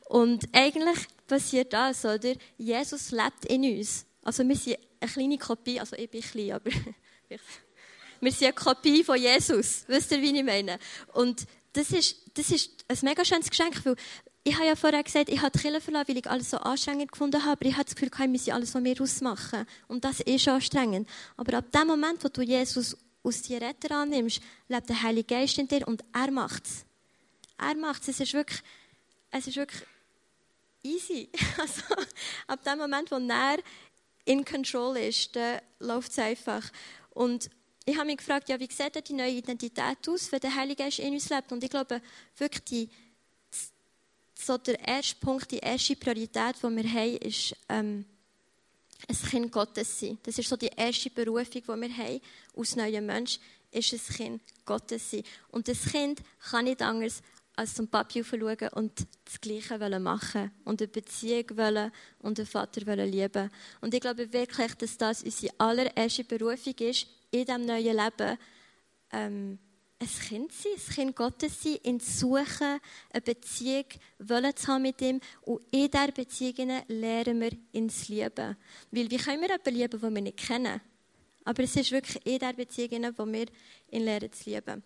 Und 0.09 0.44
eigentlich 0.53 0.99
passiert 1.26 1.73
das, 1.73 2.05
oder? 2.05 2.35
Jesus 2.59 3.11
lebt 3.11 3.47
in 3.47 3.64
uns. 3.64 4.05
Also 4.23 4.47
wir 4.47 4.56
sind 4.56 4.79
eine 5.00 5.11
kleine 5.11 5.38
Kopie, 5.38 5.81
also 5.81 5.97
ich 5.97 6.11
bin 6.11 6.20
klein, 6.20 6.53
aber 6.53 6.70
wir 8.20 8.32
sind 8.32 8.44
eine 8.44 8.53
Kopie 8.53 9.03
von 9.03 9.19
Jesus. 9.19 9.85
Wisst 9.88 10.12
ihr, 10.12 10.20
wie 10.20 10.37
ich 10.37 10.44
meine? 10.44 10.79
Und 11.14 11.47
das 11.73 11.91
ist, 11.91 12.17
das 12.35 12.50
ist 12.50 12.85
ein 12.88 12.99
mega 13.03 13.25
schönes 13.25 13.49
Geschenk, 13.49 13.85
weil 13.85 13.97
ich 14.44 14.55
habe 14.56 14.67
ja 14.67 14.76
vorher 14.76 15.03
gesagt, 15.03 15.29
ich 15.29 15.41
habe 15.41 15.53
die 15.53 15.61
Kirche 15.61 15.81
verlassen, 15.81 16.09
weil 16.09 16.19
ich 16.19 16.29
alles 16.29 16.50
so 16.50 16.56
anstrengend 16.59 17.12
gefunden 17.12 17.43
habe, 17.43 17.53
aber 17.53 17.67
ich 17.67 17.75
habe 17.75 17.85
das 17.85 17.94
Gefühl, 17.94 18.11
ich 18.12 18.29
müsse 18.29 18.53
alles 18.53 18.70
von 18.70 18.82
mir 18.82 19.00
ausmachen. 19.00 19.66
Und 19.88 20.04
das 20.04 20.21
ist 20.21 20.49
anstrengend. 20.49 21.09
Aber 21.37 21.59
ab 21.59 21.71
dem 21.73 21.87
Moment, 21.87 22.23
wo 22.25 22.28
du 22.28 22.42
Jesus 22.42 22.97
aus 23.23 23.42
dir 23.42 23.62
Retter 23.62 23.97
annimmst, 23.97 24.40
lebt 24.69 24.88
der 24.88 25.02
Heilige 25.02 25.35
Geist 25.35 25.59
in 25.59 25.69
dir 25.69 25.87
und 25.87 26.02
er 26.12 26.31
macht 26.31 26.66
es. 26.66 26.85
Er 27.62 27.76
macht 27.76 28.02
es. 28.02 28.09
Es 28.09 28.21
ist 28.21 28.35
wirklich, 28.35 28.61
es 29.31 29.47
ist 29.47 29.57
wirklich 29.57 29.83
easy. 30.83 31.28
Also, 31.59 31.83
ab 32.47 32.62
dem 32.64 32.78
Moment, 32.78 33.11
wo 33.11 33.16
er 33.16 33.59
in 34.25 34.45
Control 34.45 34.97
ist, 34.97 35.38
läuft 35.78 36.12
es 36.12 36.19
einfach. 36.19 36.71
Und 37.11 37.50
ich 37.85 37.97
habe 37.97 38.07
mich 38.07 38.19
gefragt, 38.19 38.49
ja, 38.49 38.59
wie 38.59 38.69
sieht 38.71 39.09
die 39.09 39.12
neue 39.12 39.33
Identität 39.33 40.09
aus, 40.09 40.31
wenn 40.31 40.40
der 40.40 40.54
Heilige 40.54 40.85
Geist 40.85 40.99
in 40.99 41.14
uns 41.14 41.28
lebt? 41.28 41.52
Und 41.52 41.64
ich 41.64 41.71
glaube, 41.71 42.00
wirklich 42.37 42.64
die, 42.64 42.90
so 44.38 44.59
der 44.59 44.78
erste 44.81 45.16
Punkt, 45.16 45.50
die 45.50 45.59
erste 45.59 45.97
Priorität, 45.97 46.57
die 46.62 46.76
wir 46.76 46.92
haben, 46.92 47.16
ist, 47.19 47.57
ähm, 47.69 48.04
ein 49.09 49.31
Kind 49.31 49.52
Gottes 49.52 49.99
sein. 49.99 50.19
Das 50.23 50.38
ist 50.38 50.49
so 50.49 50.57
die 50.57 50.71
erste 50.76 51.11
Berufung, 51.11 51.62
die 51.62 51.66
wir 51.66 51.97
haben, 51.97 52.21
aus 52.57 52.76
neuen 52.76 53.04
Mensch, 53.04 53.38
ist 53.71 53.92
ein 53.92 54.16
Kind 54.16 54.42
Gottes 54.64 55.11
sein. 55.11 55.25
Und 55.50 55.66
das 55.66 55.85
Kind 55.87 56.21
kann 56.50 56.66
nicht 56.66 56.83
anders 56.83 57.23
als 57.56 57.75
zum 57.75 57.88
Papi 57.88 58.25
schauen 58.25 58.68
und 58.73 59.06
das 59.25 59.40
Gleiche 59.40 59.78
machen 60.00 60.50
und 60.64 60.80
eine 60.80 60.88
Beziehung 60.88 61.44
wollen 61.56 61.92
und 62.21 62.38
den 62.38 62.47
Vater 62.47 62.97
lieben 63.06 63.50
Und 63.80 63.94
ich 63.94 64.00
glaube 64.00 64.32
wirklich, 64.32 64.75
dass 64.75 64.97
das 64.97 65.23
unsere 65.23 65.52
allererste 65.59 66.25
Berufung 66.25 66.75
ist, 66.78 67.06
in 67.30 67.44
diesem 67.44 67.66
neuen 67.66 67.97
Leben, 67.97 68.38
ähm, 69.12 69.59
ein 69.99 70.09
Kind 70.09 70.52
sein, 70.52 70.73
ein 70.73 70.94
Kind 70.94 71.16
Gottes 71.16 71.62
sein, 71.62 71.78
ihn 71.85 72.00
suchen, 72.00 72.80
eine 73.11 73.23
Beziehung 73.23 73.85
wollen 74.18 74.56
zu 74.56 74.66
haben 74.68 74.82
mit 74.82 75.00
ihm 75.00 75.21
und 75.42 75.62
in 75.71 75.90
dieser 75.90 76.11
Beziehung 76.11 76.82
lernen 76.88 77.40
wir 77.40 77.52
ihn 77.73 77.88
zu 77.88 78.12
lieben. 78.12 78.56
Weil 78.90 79.11
wie 79.11 79.16
können 79.16 79.40
wir 79.40 79.49
jemanden 79.49 79.75
lieben, 79.75 80.00
den 80.00 80.14
wir 80.14 80.23
nicht 80.23 80.38
kennen? 80.38 80.80
Aber 81.44 81.62
es 81.62 81.76
ist 81.76 81.92
wirklich 81.92 82.25
in 82.26 82.38
dieser 82.38 82.52
Beziehung, 82.52 83.12
wo 83.16 83.26
wir 83.26 83.47
ihn 83.90 84.04
lernen 84.04 84.32
zu 84.32 84.50
lieben. 84.50 84.82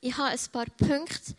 Ich 0.00 0.16
habe 0.16 0.30
ein 0.30 0.38
paar 0.52 0.66
Punkte 0.66 1.34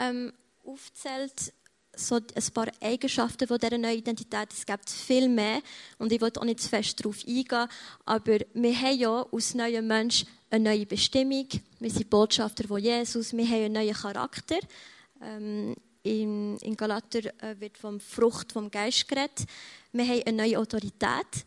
ähm, 0.00 0.32
aufzählt, 0.64 1.52
so 1.94 2.16
ein 2.16 2.52
paar 2.54 2.68
Eigenschaften 2.80 3.46
von 3.46 3.58
dieser 3.58 3.76
neuen 3.76 3.98
Identität. 3.98 4.52
Es 4.52 4.64
gibt 4.64 4.88
viel 4.88 5.28
mehr 5.28 5.60
und 5.98 6.12
ich 6.12 6.20
will 6.20 6.32
auch 6.36 6.44
nicht 6.44 6.60
zu 6.60 6.68
fest 6.68 7.00
darauf 7.00 7.18
eingehen, 7.26 7.68
aber 8.04 8.38
wir 8.54 8.80
haben 8.80 8.98
ja 8.98 9.22
aus 9.30 9.54
neuen 9.54 9.86
Menschen 9.86 10.28
eine 10.50 10.70
neue 10.70 10.86
Bestimmung. 10.86 11.48
Wir 11.78 11.90
sind 11.90 12.08
Botschafter 12.08 12.66
von 12.66 12.80
Jesus, 12.80 13.32
wir 13.36 13.46
haben 13.46 13.64
einen 13.64 13.74
neuen 13.74 13.94
Charakter. 13.94 14.58
Ähm, 15.22 15.74
in, 16.02 16.56
in 16.58 16.76
Galater 16.76 17.20
äh, 17.42 17.60
wird 17.60 17.76
vom 17.76 18.00
Frucht 18.00 18.52
vom 18.52 18.70
Geist 18.70 19.06
geredet. 19.06 19.44
Wir 19.92 20.06
haben 20.06 20.22
eine 20.24 20.42
neue 20.44 20.58
Autorität. 20.58 21.46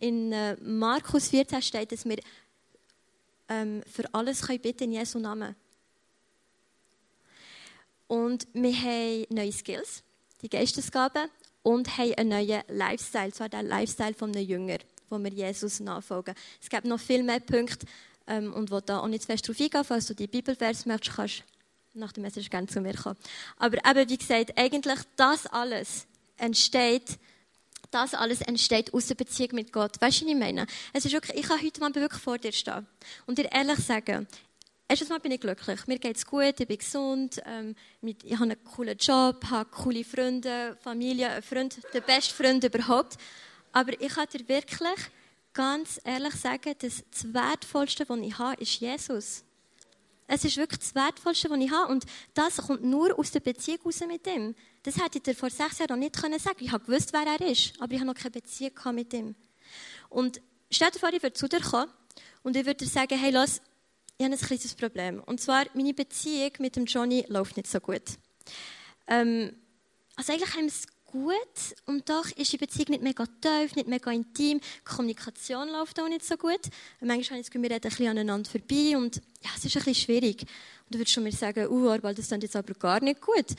In 0.00 0.32
äh, 0.32 0.56
Markus 0.62 1.28
14 1.28 1.60
steht, 1.60 1.92
dass 1.92 2.06
wir 2.06 2.18
ähm, 3.48 3.82
für 3.86 4.04
alles 4.14 4.42
können 4.42 4.60
bitten 4.60 4.84
in 4.84 4.92
Jesu 4.92 5.18
Namen. 5.18 5.54
Und 8.10 8.48
wir 8.54 8.72
haben 8.72 9.24
neue 9.28 9.52
Skills, 9.52 10.02
die 10.42 10.48
Geistesgaben, 10.48 11.28
und 11.62 11.96
haben 11.96 12.12
einen 12.14 12.30
neuen 12.30 12.62
Lifestyle, 12.66 13.30
zwar 13.30 13.48
der 13.48 13.62
Lifestyle 13.62 14.14
von 14.14 14.34
einem 14.34 14.44
Jünger, 14.44 14.78
wo 15.08 15.16
wir 15.20 15.30
Jesus 15.30 15.78
nachfolgen. 15.78 16.34
Es 16.60 16.68
gibt 16.68 16.86
noch 16.86 16.98
viel 16.98 17.22
mehr 17.22 17.38
Punkte 17.38 17.86
ähm, 18.26 18.52
und 18.52 18.72
wo 18.72 18.80
da 18.80 18.98
auch 18.98 19.06
nicht 19.06 19.22
zu 19.22 19.26
fest 19.28 19.46
drauf 19.46 19.60
eingehen, 19.60 19.84
falls 19.84 20.08
du 20.08 20.14
die 20.14 20.26
Bibelvers 20.26 20.86
möchtest, 20.86 21.14
kannst 21.14 21.44
nach 21.94 22.10
dem 22.10 22.24
Message 22.24 22.50
gerne 22.50 22.66
zu 22.66 22.80
mir 22.80 22.94
kommen. 22.94 23.16
Aber 23.58 23.76
eben, 23.76 24.10
wie 24.10 24.18
gesagt, 24.18 24.58
eigentlich 24.58 24.98
das 25.14 25.46
alles 25.46 26.08
entsteht, 26.36 27.16
das 27.92 28.14
alles 28.14 28.40
entsteht 28.40 28.92
aus 28.92 29.06
der 29.06 29.14
Beziehung 29.14 29.50
mit 29.52 29.72
Gott. 29.72 30.00
Weißt 30.00 30.22
du, 30.22 30.24
was 30.24 30.32
ich 30.32 30.36
meine? 30.36 30.66
Es 30.92 31.04
ist 31.04 31.12
wirklich, 31.12 31.38
ich 31.38 31.46
kann 31.46 31.62
heute 31.62 31.78
mal 31.78 31.94
wirklich 31.94 32.20
vor 32.20 32.38
dir 32.38 32.50
stehen 32.50 32.88
und 33.26 33.38
dir 33.38 33.52
ehrlich 33.52 33.78
sagen, 33.78 34.26
Erstens 34.90 35.08
mal 35.08 35.20
bin 35.20 35.30
ich 35.30 35.40
glücklich. 35.40 35.86
Mir 35.86 36.00
geht 36.00 36.16
es 36.16 36.26
gut, 36.26 36.58
ich 36.58 36.66
bin 36.66 36.76
gesund, 36.76 37.40
ähm, 37.46 37.76
ich 38.02 38.32
habe 38.32 38.42
einen 38.42 38.64
coolen 38.64 38.98
Job, 38.98 39.44
habe 39.48 39.70
coole 39.70 40.02
Freunde, 40.02 40.76
Familie, 40.80 41.28
einen 41.28 41.42
Freund, 41.44 41.78
den 41.94 42.02
besten 42.02 42.34
Freund 42.34 42.64
überhaupt. 42.64 43.16
Aber 43.70 43.92
ich 43.92 44.12
kann 44.12 44.26
dir 44.32 44.48
wirklich 44.48 44.98
ganz 45.52 46.00
ehrlich 46.02 46.34
sagen, 46.34 46.74
das 46.76 47.04
Wertvollste, 47.22 48.08
was 48.08 48.18
ich 48.18 48.36
habe, 48.36 48.60
ist 48.60 48.80
Jesus. 48.80 49.44
Es 50.26 50.44
ist 50.44 50.56
wirklich 50.56 50.80
das 50.80 50.92
Wertvollste, 50.96 51.48
was 51.50 51.58
ich 51.60 51.70
habe. 51.70 51.92
Und 51.92 52.04
das 52.34 52.56
kommt 52.56 52.82
nur 52.82 53.16
aus 53.16 53.30
der 53.30 53.38
Beziehung 53.38 53.78
raus 53.84 54.00
mit 54.08 54.26
ihm. 54.26 54.56
Das 54.82 54.96
hätte 54.96 55.18
ich 55.18 55.22
dir 55.22 55.36
vor 55.36 55.50
sechs 55.50 55.78
Jahren 55.78 55.90
noch 55.90 55.98
nicht 55.98 56.16
sagen 56.16 56.32
können 56.32 56.56
Ich 56.58 56.72
habe 56.72 56.84
gewusst, 56.84 57.12
wer 57.12 57.26
er 57.28 57.48
ist, 57.48 57.80
aber 57.80 57.92
ich 57.92 58.00
habe 58.00 58.08
noch 58.08 58.20
keine 58.20 58.32
Beziehung 58.32 58.72
mit 58.92 59.14
ihm. 59.14 59.36
Und 60.08 60.40
stell 60.68 60.90
dir 60.90 60.98
vor, 60.98 61.12
ich 61.12 61.22
würde 61.22 61.34
zu 61.34 61.48
dir 61.48 61.60
kommen 61.60 61.92
und 62.42 62.56
ich 62.56 62.66
würde 62.66 62.84
dir 62.84 62.90
sagen, 62.90 63.16
hey, 63.16 63.30
los, 63.30 63.60
ich 64.20 64.26
habe 64.26 64.34
ein 64.34 64.38
kleines 64.38 64.74
Problem. 64.74 65.22
Und 65.24 65.40
zwar, 65.40 65.64
meine 65.72 65.94
Beziehung 65.94 66.50
mit 66.58 66.76
dem 66.76 66.84
Johnny 66.84 67.24
läuft 67.28 67.56
nicht 67.56 67.66
so 67.66 67.80
gut. 67.80 68.02
Ähm, 69.06 69.56
also 70.14 70.34
eigentlich 70.34 70.54
haben 70.54 70.64
wir 70.64 70.66
es 70.66 70.86
gut 71.06 71.86
und 71.86 72.06
doch 72.06 72.30
ist 72.36 72.52
die 72.52 72.58
Beziehung 72.58 72.90
nicht 72.90 73.02
mega 73.02 73.24
tief, 73.40 73.74
nicht 73.76 73.88
mega 73.88 74.10
intim. 74.10 74.60
Die 74.60 74.84
Kommunikation 74.84 75.70
läuft 75.70 75.98
auch 75.98 76.08
nicht 76.08 76.22
so 76.22 76.36
gut. 76.36 76.60
Manchmal 77.00 77.24
habe 77.24 77.40
ich 77.40 77.46
das 77.46 77.50
Gefühl, 77.50 77.62
wir 77.62 77.70
reden 77.70 77.86
ein 77.86 77.88
bisschen 77.88 78.08
aneinander 78.08 78.50
vorbei 78.50 78.94
und 78.94 79.16
ja, 79.42 79.50
es 79.56 79.64
ist 79.64 79.74
ein 79.74 79.84
bisschen 79.84 79.94
schwierig. 79.94 80.42
Und 80.42 80.94
du 80.94 80.98
würdest 80.98 81.14
schon 81.14 81.22
mir 81.22 81.32
sagen, 81.32 81.68
uh, 81.68 81.88
Arbal, 81.88 82.14
das 82.14 82.28
klingt 82.28 82.42
jetzt 82.42 82.56
aber 82.56 82.74
gar 82.74 83.02
nicht 83.02 83.22
gut. 83.22 83.56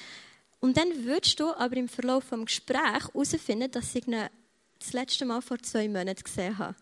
Und 0.60 0.78
dann 0.78 1.06
würdest 1.06 1.40
du 1.40 1.56
aber 1.56 1.76
im 1.76 1.90
Verlauf 1.90 2.30
des 2.30 2.46
Gesprächs 2.46 3.08
herausfinden, 3.08 3.72
dass 3.72 3.96
ich 3.96 4.06
ihn 4.06 4.30
das 4.78 4.94
letzte 4.94 5.26
Mal 5.26 5.42
vor 5.42 5.58
zwei 5.58 5.88
Monaten 5.88 6.24
gesehen 6.24 6.60
habe. 6.60 6.76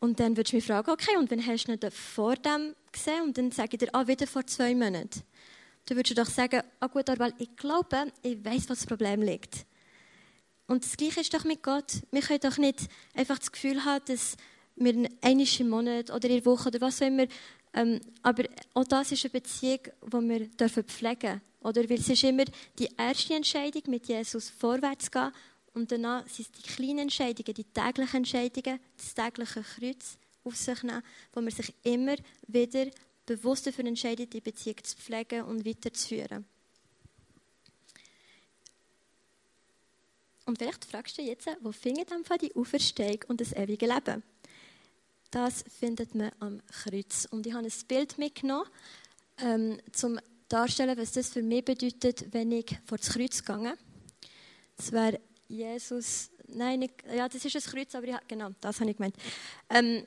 Und 0.00 0.18
dann 0.18 0.36
würdest 0.36 0.52
du 0.52 0.56
mich 0.56 0.66
fragen, 0.66 0.90
okay, 0.90 1.16
und 1.18 1.30
wann 1.30 1.46
hast 1.46 1.66
du 1.66 1.72
ihn 1.72 1.90
vor 1.90 2.34
dem 2.34 2.74
gesehen? 2.90 3.22
Und 3.22 3.38
dann 3.38 3.52
sage 3.52 3.70
ich 3.72 3.78
dir, 3.78 3.94
ah, 3.94 4.06
wieder 4.06 4.26
vor 4.26 4.46
zwei 4.46 4.74
Monaten. 4.74 5.22
Dann 5.86 5.96
würdest 5.96 6.16
du 6.16 6.22
doch 6.22 6.30
sagen, 6.30 6.62
ah 6.80 6.86
gut, 6.86 7.08
aber 7.10 7.30
ich 7.38 7.54
glaube, 7.56 8.10
ich 8.22 8.42
weiß, 8.44 8.70
was 8.70 8.80
das 8.80 8.86
Problem 8.86 9.22
liegt. 9.22 9.66
Und 10.66 10.84
das 10.84 10.96
Gleiche 10.96 11.20
ist 11.20 11.34
doch 11.34 11.44
mit 11.44 11.62
Gott. 11.62 12.02
Wir 12.10 12.22
können 12.22 12.40
doch 12.40 12.56
nicht 12.56 12.88
einfach 13.14 13.38
das 13.38 13.52
Gefühl 13.52 13.84
haben, 13.84 14.04
dass 14.06 14.36
wir 14.76 15.08
einmal 15.20 15.46
im 15.58 15.68
Monat 15.68 16.10
oder 16.10 16.28
in 16.28 16.36
der 16.36 16.46
Woche 16.46 16.68
oder 16.68 16.80
was 16.80 17.02
auch 17.02 17.06
immer, 17.06 17.26
ähm, 17.74 18.00
aber 18.22 18.44
auch 18.74 18.84
das 18.84 19.12
ist 19.12 19.24
eine 19.24 19.30
Beziehung, 19.30 19.80
die 20.02 20.28
wir 20.28 20.46
dürfen 20.48 20.84
pflegen 20.84 21.20
dürfen. 21.20 21.40
Oder? 21.60 21.88
Weil 21.88 21.98
es 21.98 22.08
ist 22.08 22.24
immer 22.24 22.44
die 22.78 22.88
erste 22.96 23.34
Entscheidung, 23.34 23.82
mit 23.88 24.08
Jesus 24.08 24.48
vorwärts 24.48 25.06
zu 25.06 25.10
gehen 25.10 25.32
und 25.80 25.90
danach 25.90 26.28
sind 26.28 26.46
es 26.46 26.52
die 26.52 26.62
kleinen 26.62 26.98
Entscheidungen, 27.00 27.54
die 27.54 27.64
täglichen 27.64 28.18
Entscheidungen, 28.18 28.78
das 28.96 29.14
tägliche 29.14 29.62
Kreuz 29.62 30.18
auf 30.44 30.56
sich 30.56 30.82
nehmen, 30.82 31.02
wo 31.32 31.40
man 31.40 31.50
sich 31.50 31.74
immer 31.82 32.16
wieder 32.46 32.90
bewusst 33.24 33.66
dafür 33.66 33.86
entscheidet, 33.86 34.32
die 34.32 34.40
Beziehung 34.40 34.76
zu 34.82 34.96
pflegen 34.96 35.44
und 35.44 35.64
weiterzuführen. 35.64 36.44
Und 40.44 40.58
vielleicht 40.58 40.84
fragst 40.84 41.16
du 41.16 41.22
jetzt, 41.22 41.48
wo 41.60 41.72
findet 41.72 42.12
einfach 42.12 42.36
die 42.36 42.54
Auferstehung 42.54 43.24
und 43.28 43.40
das 43.40 43.52
ewige 43.52 43.86
Leben? 43.86 44.22
Das 45.30 45.64
findet 45.78 46.14
man 46.14 46.32
am 46.40 46.60
Kreuz. 46.66 47.26
Und 47.30 47.46
ich 47.46 47.54
habe 47.54 47.64
ein 47.64 47.72
Bild 47.86 48.18
mitgenommen, 48.18 48.68
ähm, 49.38 49.78
zum 49.92 50.18
darstellen, 50.48 50.98
was 50.98 51.12
das 51.12 51.28
für 51.28 51.42
mich 51.42 51.64
bedeutet, 51.64 52.32
wenn 52.32 52.52
ich 52.52 52.76
vor 52.84 52.98
das 52.98 53.10
Kreuz 53.10 53.44
gehe. 53.44 53.78
Das 54.76 54.92
wäre 54.92 55.20
Jesus, 55.50 56.30
nein, 56.46 56.78
nicht, 56.78 56.94
ja, 57.12 57.28
das 57.28 57.44
ist 57.44 57.56
ein 57.56 57.62
Kreuz, 57.62 57.94
aber 57.94 58.06
ja, 58.06 58.20
genau, 58.28 58.50
das 58.60 58.80
habe 58.80 58.90
ich 58.90 58.96
gemeint. 58.96 59.16
Ähm, 59.68 60.06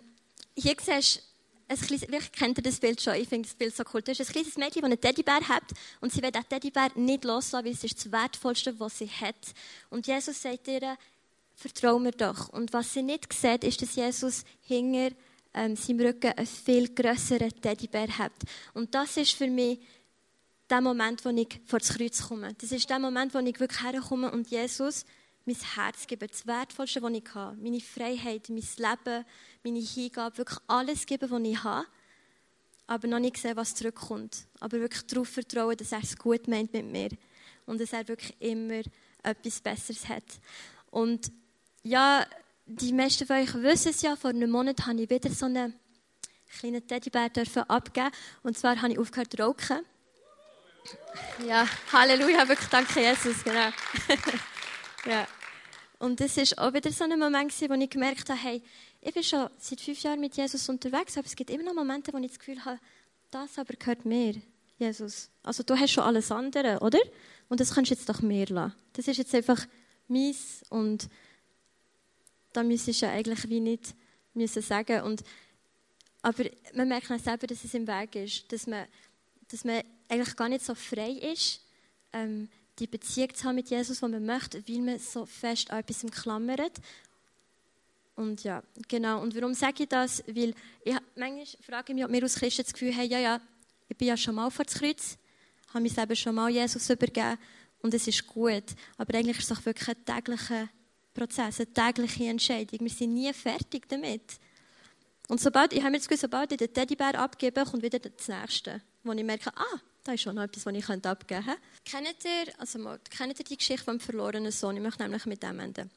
hier 0.56 0.76
siehst 0.82 1.18
du, 1.18 1.22
ein 1.68 1.78
kleines, 1.78 2.06
vielleicht 2.06 2.34
kennt 2.34 2.58
ihr 2.58 2.64
das 2.64 2.80
Bild 2.80 3.02
schon, 3.02 3.16
ich 3.16 3.28
finde 3.28 3.48
das 3.48 3.58
Bild 3.58 3.76
so 3.76 3.84
cool. 3.94 4.02
Du 4.02 4.12
hast 4.12 4.22
ein 4.22 4.28
kleines 4.28 4.58
Mädchen, 4.58 4.82
das 4.82 4.92
einen 4.92 5.02
Teddybär 5.02 5.42
hat 5.48 5.64
und 6.00 6.14
sie 6.14 6.22
will 6.22 6.32
den 6.32 6.48
Teddybär 6.48 6.92
nicht 6.96 7.26
loslassen, 7.26 7.66
weil 7.66 7.74
es 7.74 7.84
ist 7.84 7.98
das 7.98 8.12
Wertvollste, 8.12 8.80
was 8.80 9.00
sie 9.00 9.10
hat. 9.10 9.36
Und 9.90 10.08
Jesus 10.08 10.42
sagt 10.42 10.68
ihr, 10.68 10.98
vertrau 11.56 12.00
mir 12.00 12.12
doch. 12.12 12.50
Und 12.50 12.72
was 12.74 12.94
sie 12.94 13.04
nicht 13.04 13.32
sieht, 13.34 13.64
ist, 13.64 13.82
dass 13.82 13.96
Jesus 13.96 14.44
hinter 14.62 15.16
ähm, 15.54 15.76
seinem 15.76 16.08
Rücken 16.08 16.32
einen 16.32 16.48
viel 16.48 16.94
grösseren 16.94 17.50
Teddybär 17.62 18.18
hat. 18.18 18.34
Und 18.74 18.96
das 18.96 19.18
ist 19.18 19.34
für 19.34 19.48
mich 19.48 19.80
der 20.70 20.82
Moment, 20.82 21.24
wo 21.26 21.30
ich 21.30 21.60
vor 21.66 21.80
das 21.80 21.90
Kreuz 21.90 22.28
komme. 22.28 22.54
Das 22.60 22.72
ist 22.72 22.90
der 22.90 23.00
Moment, 23.00 23.34
wo 23.34 23.40
ich 23.40 23.60
wirklich 23.60 23.84
herkomme 23.84 24.32
und 24.32 24.50
Jesus 24.50 25.06
mein 25.46 25.58
Herz 25.76 26.08
geben, 26.08 26.28
das 26.30 26.48
Wertvollste, 26.48 27.02
was 27.02 27.12
ich 27.12 27.36
habe, 27.36 27.58
meine 27.58 27.82
Freiheit, 27.82 28.50
mein 28.50 28.64
Leben, 28.78 29.26
meine 29.64 29.80
Hingabe, 29.80 30.38
wirklich 30.38 30.60
alles 30.68 31.06
geben, 31.06 31.30
was 31.30 31.42
ich 31.42 31.64
habe, 31.64 31.86
aber 32.88 33.08
noch 33.08 33.20
nicht 33.20 33.38
sehen, 33.38 33.56
was 33.56 33.76
zurückkommt. 33.76 34.46
Aber 34.60 34.80
wirklich 34.80 35.06
darauf 35.08 35.28
vertrauen, 35.28 35.76
dass 35.78 35.92
er 35.92 36.04
es 36.04 36.18
gut 36.18 36.48
meint 36.48 36.74
mit 36.74 36.86
mir 36.86 37.10
und 37.66 37.82
dass 37.82 37.94
er 37.94 38.08
wirklich 38.08 38.36
immer 38.40 38.82
etwas 39.22 39.62
Besseres 39.62 40.08
hat. 40.08 40.24
Und 40.92 41.32
ja, 41.84 42.26
die 42.66 42.94
meisten 42.94 43.26
von 43.26 43.38
euch 43.38 43.54
wissen 43.56 43.90
es 43.90 44.02
ja, 44.02 44.16
vor 44.16 44.30
einem 44.30 44.50
Monat 44.50 44.86
habe 44.86 45.02
ich 45.02 45.10
wieder 45.10 45.30
so 45.30 45.46
einen 45.46 45.74
kleinen 46.60 46.86
Teddybär 46.88 47.30
abgeben 47.68 48.12
und 48.44 48.58
zwar 48.58 48.82
habe 48.82 48.94
ich 48.94 49.00
aufgehört 49.00 49.32
zu 49.32 49.42
rauchen. 49.42 49.86
Ja, 51.48 51.68
Halleluja, 51.92 52.48
wirklich 52.48 52.70
danke 52.70 53.02
Jesus, 53.02 53.44
genau. 53.44 53.70
Ja. 55.05 55.27
Und 56.00 56.19
das 56.19 56.38
ist 56.38 56.57
auch 56.57 56.74
wieder 56.74 56.91
so 56.91 57.03
ein 57.03 57.17
Moment, 57.17 57.53
wo 57.62 57.74
ich 57.74 57.89
gemerkt 57.89 58.29
habe, 58.29 58.39
hey, 58.39 58.62
ich 59.01 59.13
bin 59.13 59.24
schon 59.24 59.50
seit 59.57 59.81
fünf 59.81 60.01
Jahren 60.01 60.19
mit 60.19 60.36
Jesus 60.36 60.67
unterwegs, 60.69 61.17
aber 61.17 61.27
es 61.27 61.36
gibt 61.36 61.50
immer 61.50 61.63
noch 61.63 61.74
Momente, 61.74 62.13
wo 62.13 62.17
ich 62.17 62.27
das 62.27 62.39
Gefühl 62.39 62.63
habe, 62.63 62.79
das 63.31 63.57
aber 63.57 63.74
gehört 63.74 64.05
mir, 64.05 64.41
Jesus. 64.77 65.29
Also 65.43 65.63
du 65.63 65.77
hast 65.77 65.91
schon 65.91 66.03
alles 66.03 66.31
andere, 66.31 66.79
oder? 66.79 67.00
Und 67.50 67.60
das 67.60 67.74
kannst 67.74 67.91
du 67.91 67.95
jetzt 67.95 68.07
doch 68.07 68.22
mehr 68.22 68.48
lassen. 68.48 68.75
Das 68.93 69.07
ist 69.07 69.17
jetzt 69.17 69.36
einfach 69.36 69.65
meins 70.07 70.63
und 70.69 71.10
da 72.53 72.63
müsstest 72.63 73.01
du 73.01 73.05
ja 73.05 73.12
eigentlich 73.12 73.50
wie 73.50 73.60
nicht 73.60 73.95
müssen 74.33 74.62
sagen. 74.62 75.01
Und, 75.01 75.24
aber 76.22 76.45
man 76.74 76.88
merkt 76.88 77.12
auch 77.12 77.19
selber, 77.19 77.48
dass 77.48 77.63
es 77.63 77.74
im 77.74 77.88
Weg 77.88 78.15
ist, 78.15 78.51
dass 78.51 78.67
man, 78.67 78.86
dass 79.50 79.65
man 79.65 79.81
eigentlich 80.07 80.36
gar 80.36 80.50
nicht 80.50 80.65
so 80.65 80.75
frei 80.75 81.12
ist, 81.12 81.62
ähm, 82.13 82.50
die 82.80 82.88
Beziehung 82.88 83.34
zu 83.34 83.46
haben 83.46 83.56
mit 83.56 83.70
Jesus, 83.70 84.00
die 84.00 84.08
man 84.08 84.25
möchte, 84.25 84.68
weil 84.68 84.82
man 84.82 85.00
so 85.00 85.25
fest 85.25 85.72
an 85.72 85.80
etwas 85.80 86.06
klammert. 86.12 86.80
Und 88.15 88.44
ja, 88.44 88.63
genau. 88.88 89.22
Und 89.22 89.36
warum 89.36 89.53
sage 89.53 89.84
ich 89.84 89.89
das? 89.89 90.24
Weil 90.27 90.53
ich 90.84 90.96
manchmal 91.15 91.46
frage 91.62 91.92
ich 91.92 91.96
mich, 91.96 92.06
ob 92.06 92.12
wir 92.12 92.24
als 92.24 92.36
Christen 92.36 92.63
das 92.63 92.74
Gefühl 92.74 92.96
haben, 92.96 93.10
ja, 93.10 93.20
ja, 93.20 93.42
ich 93.89 93.98
bin 93.98 94.08
ja 94.08 94.18
schon 94.18 94.36
mal 94.36 94.50
vor 94.50 94.65
das 94.65 94.75
Kreuz, 94.75 95.18
habe 95.70 95.82
mich 95.82 95.94
selber 95.94 96.15
schon 96.15 96.36
mal 96.36 96.50
Jesus 96.50 96.89
übergeben 96.89 97.38
und 97.82 97.94
es 97.94 98.08
ist 98.08 98.25
gut. 98.27 98.63
Aber 98.98 99.18
eigentlich 99.18 99.39
ist 99.39 99.51
es 99.51 99.65
wirklich 99.65 99.89
ein 99.89 100.06
täglicher 100.06 100.70
Prozess, 101.13 101.60
eine 101.60 101.74
tägliche 101.74 102.25
Entscheidung. 102.25 102.80
Wir 102.82 102.89
sind 102.89 103.13
nie 103.13 103.34
fertig 103.34 103.88
damit. 103.88 104.39
Und 105.27 105.39
sobald, 105.39 105.74
ich 105.74 105.80
habe 105.80 105.92
mir 105.92 105.98
das 105.98 106.08
Gefühl, 106.08 106.22
sobald 106.22 106.51
ich 106.51 106.58
den 106.58 106.74
Teddybär 106.74 107.20
abgebe, 107.20 107.63
kommt 107.63 107.84
wieder 107.84 108.00
das 108.00 108.27
Nächste, 108.27 108.82
wo 109.03 109.12
ich 109.13 109.24
merke, 109.24 109.51
ah, 109.56 109.80
da 110.03 110.13
ist 110.13 110.22
schon 110.22 110.36
noch 110.36 110.43
etwas, 110.43 110.65
was 110.65 110.74
ich 110.75 110.89
abgeben 110.89 111.45
könnte. 111.45 111.62
Kennt 111.86 112.25
ihr, 112.25 112.60
also 112.60 112.79
mal, 112.79 113.00
kennt 113.10 113.39
ihr 113.39 113.45
die 113.45 113.57
Geschichte 113.57 113.83
vom 113.83 114.00
verlorenen 114.00 114.51
Sohn? 114.51 114.75
Ich 114.75 114.83
möchte 114.83 115.03
nämlich 115.03 115.25
mit 115.25 115.41
dem 115.41 115.60
enden. 115.60 115.89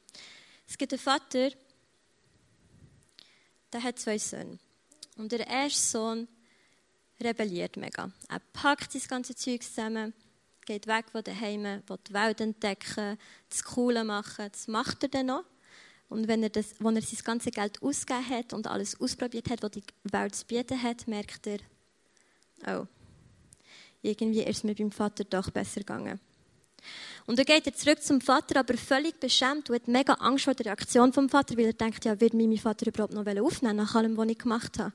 Es 0.68 0.78
gibt 0.78 0.92
einen 0.92 1.00
Vater, 1.00 1.50
der 3.72 3.82
hat 3.82 3.98
zwei 3.98 4.18
Söhne. 4.18 4.58
Und 5.16 5.32
der 5.32 5.46
erste 5.46 5.80
Sohn 5.80 6.28
rebelliert 7.20 7.76
mega. 7.76 8.10
Er 8.28 8.40
packt 8.52 8.92
sein 8.92 9.02
ganzes 9.08 9.36
Zeug 9.36 9.62
zusammen, 9.62 10.12
geht 10.64 10.86
weg 10.86 11.06
von 11.10 11.24
daheim, 11.24 11.64
will 11.64 11.98
die 12.08 12.12
Welt 12.12 12.40
entdecken, 12.40 13.18
das 13.48 13.64
Coole 13.64 14.04
machen. 14.04 14.48
Das 14.52 14.68
macht 14.68 15.02
er 15.02 15.08
dann 15.08 15.26
noch. 15.26 15.44
Und 16.08 16.28
wenn 16.28 16.42
er, 16.42 16.50
das, 16.50 16.74
wenn 16.78 16.94
er 16.94 17.02
sein 17.02 17.20
ganzes 17.24 17.52
Geld 17.52 17.82
ausgegeben 17.82 18.28
hat 18.28 18.52
und 18.52 18.66
alles 18.68 19.00
ausprobiert 19.00 19.50
hat, 19.50 19.62
was 19.62 19.72
die 19.72 19.82
Welt 20.04 20.34
zu 20.36 20.46
bieten 20.46 20.80
hat, 20.80 21.08
merkt 21.08 21.46
er, 21.46 21.58
oh, 22.68 22.86
irgendwie 24.06 24.42
ist 24.42 24.58
es 24.58 24.64
mir 24.64 24.74
beim 24.74 24.92
Vater 24.92 25.24
doch 25.24 25.50
besser 25.50 25.80
gegangen. 25.80 26.20
Und 27.26 27.38
dann 27.38 27.46
geht 27.46 27.66
er 27.66 27.74
zurück 27.74 28.02
zum 28.02 28.20
Vater, 28.20 28.60
aber 28.60 28.74
völlig 28.74 29.18
beschämt 29.18 29.68
und 29.68 29.74
hat 29.74 29.88
mega 29.88 30.14
Angst 30.14 30.44
vor 30.44 30.54
der 30.54 30.66
Reaktion 30.66 31.12
vom 31.12 31.28
Vater, 31.28 31.56
weil 31.56 31.66
er 31.66 31.72
denkt, 31.72 32.04
ja, 32.04 32.20
wird 32.20 32.34
mich 32.34 32.46
mein 32.46 32.58
Vater 32.58 32.86
überhaupt 32.86 33.12
noch 33.12 33.26
aufnehmen 33.26 33.76
nach 33.76 33.94
allem, 33.94 34.16
was 34.16 34.28
ich 34.28 34.38
gemacht 34.38 34.78
habe. 34.78 34.92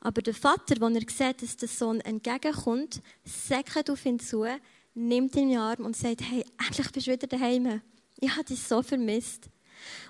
Aber 0.00 0.22
der 0.22 0.34
Vater, 0.34 0.80
wenn 0.80 0.96
er 0.96 1.02
sieht, 1.08 1.42
dass 1.42 1.56
der 1.56 1.68
Sohn 1.68 2.00
entgegenkommt, 2.00 3.02
säckelt 3.24 3.90
auf 3.90 4.06
ihn 4.06 4.18
zu, 4.18 4.46
nimmt 4.94 5.34
ihn 5.36 5.42
in 5.42 5.48
den 5.50 5.58
Arm 5.58 5.84
und 5.84 5.96
sagt, 5.96 6.22
hey, 6.22 6.44
endlich 6.66 6.90
bist 6.92 7.06
du 7.06 7.12
wieder 7.12 7.26
daheim. 7.26 7.82
Ich 8.18 8.30
habe 8.30 8.44
dich 8.44 8.62
so 8.62 8.82
vermisst. 8.82 9.48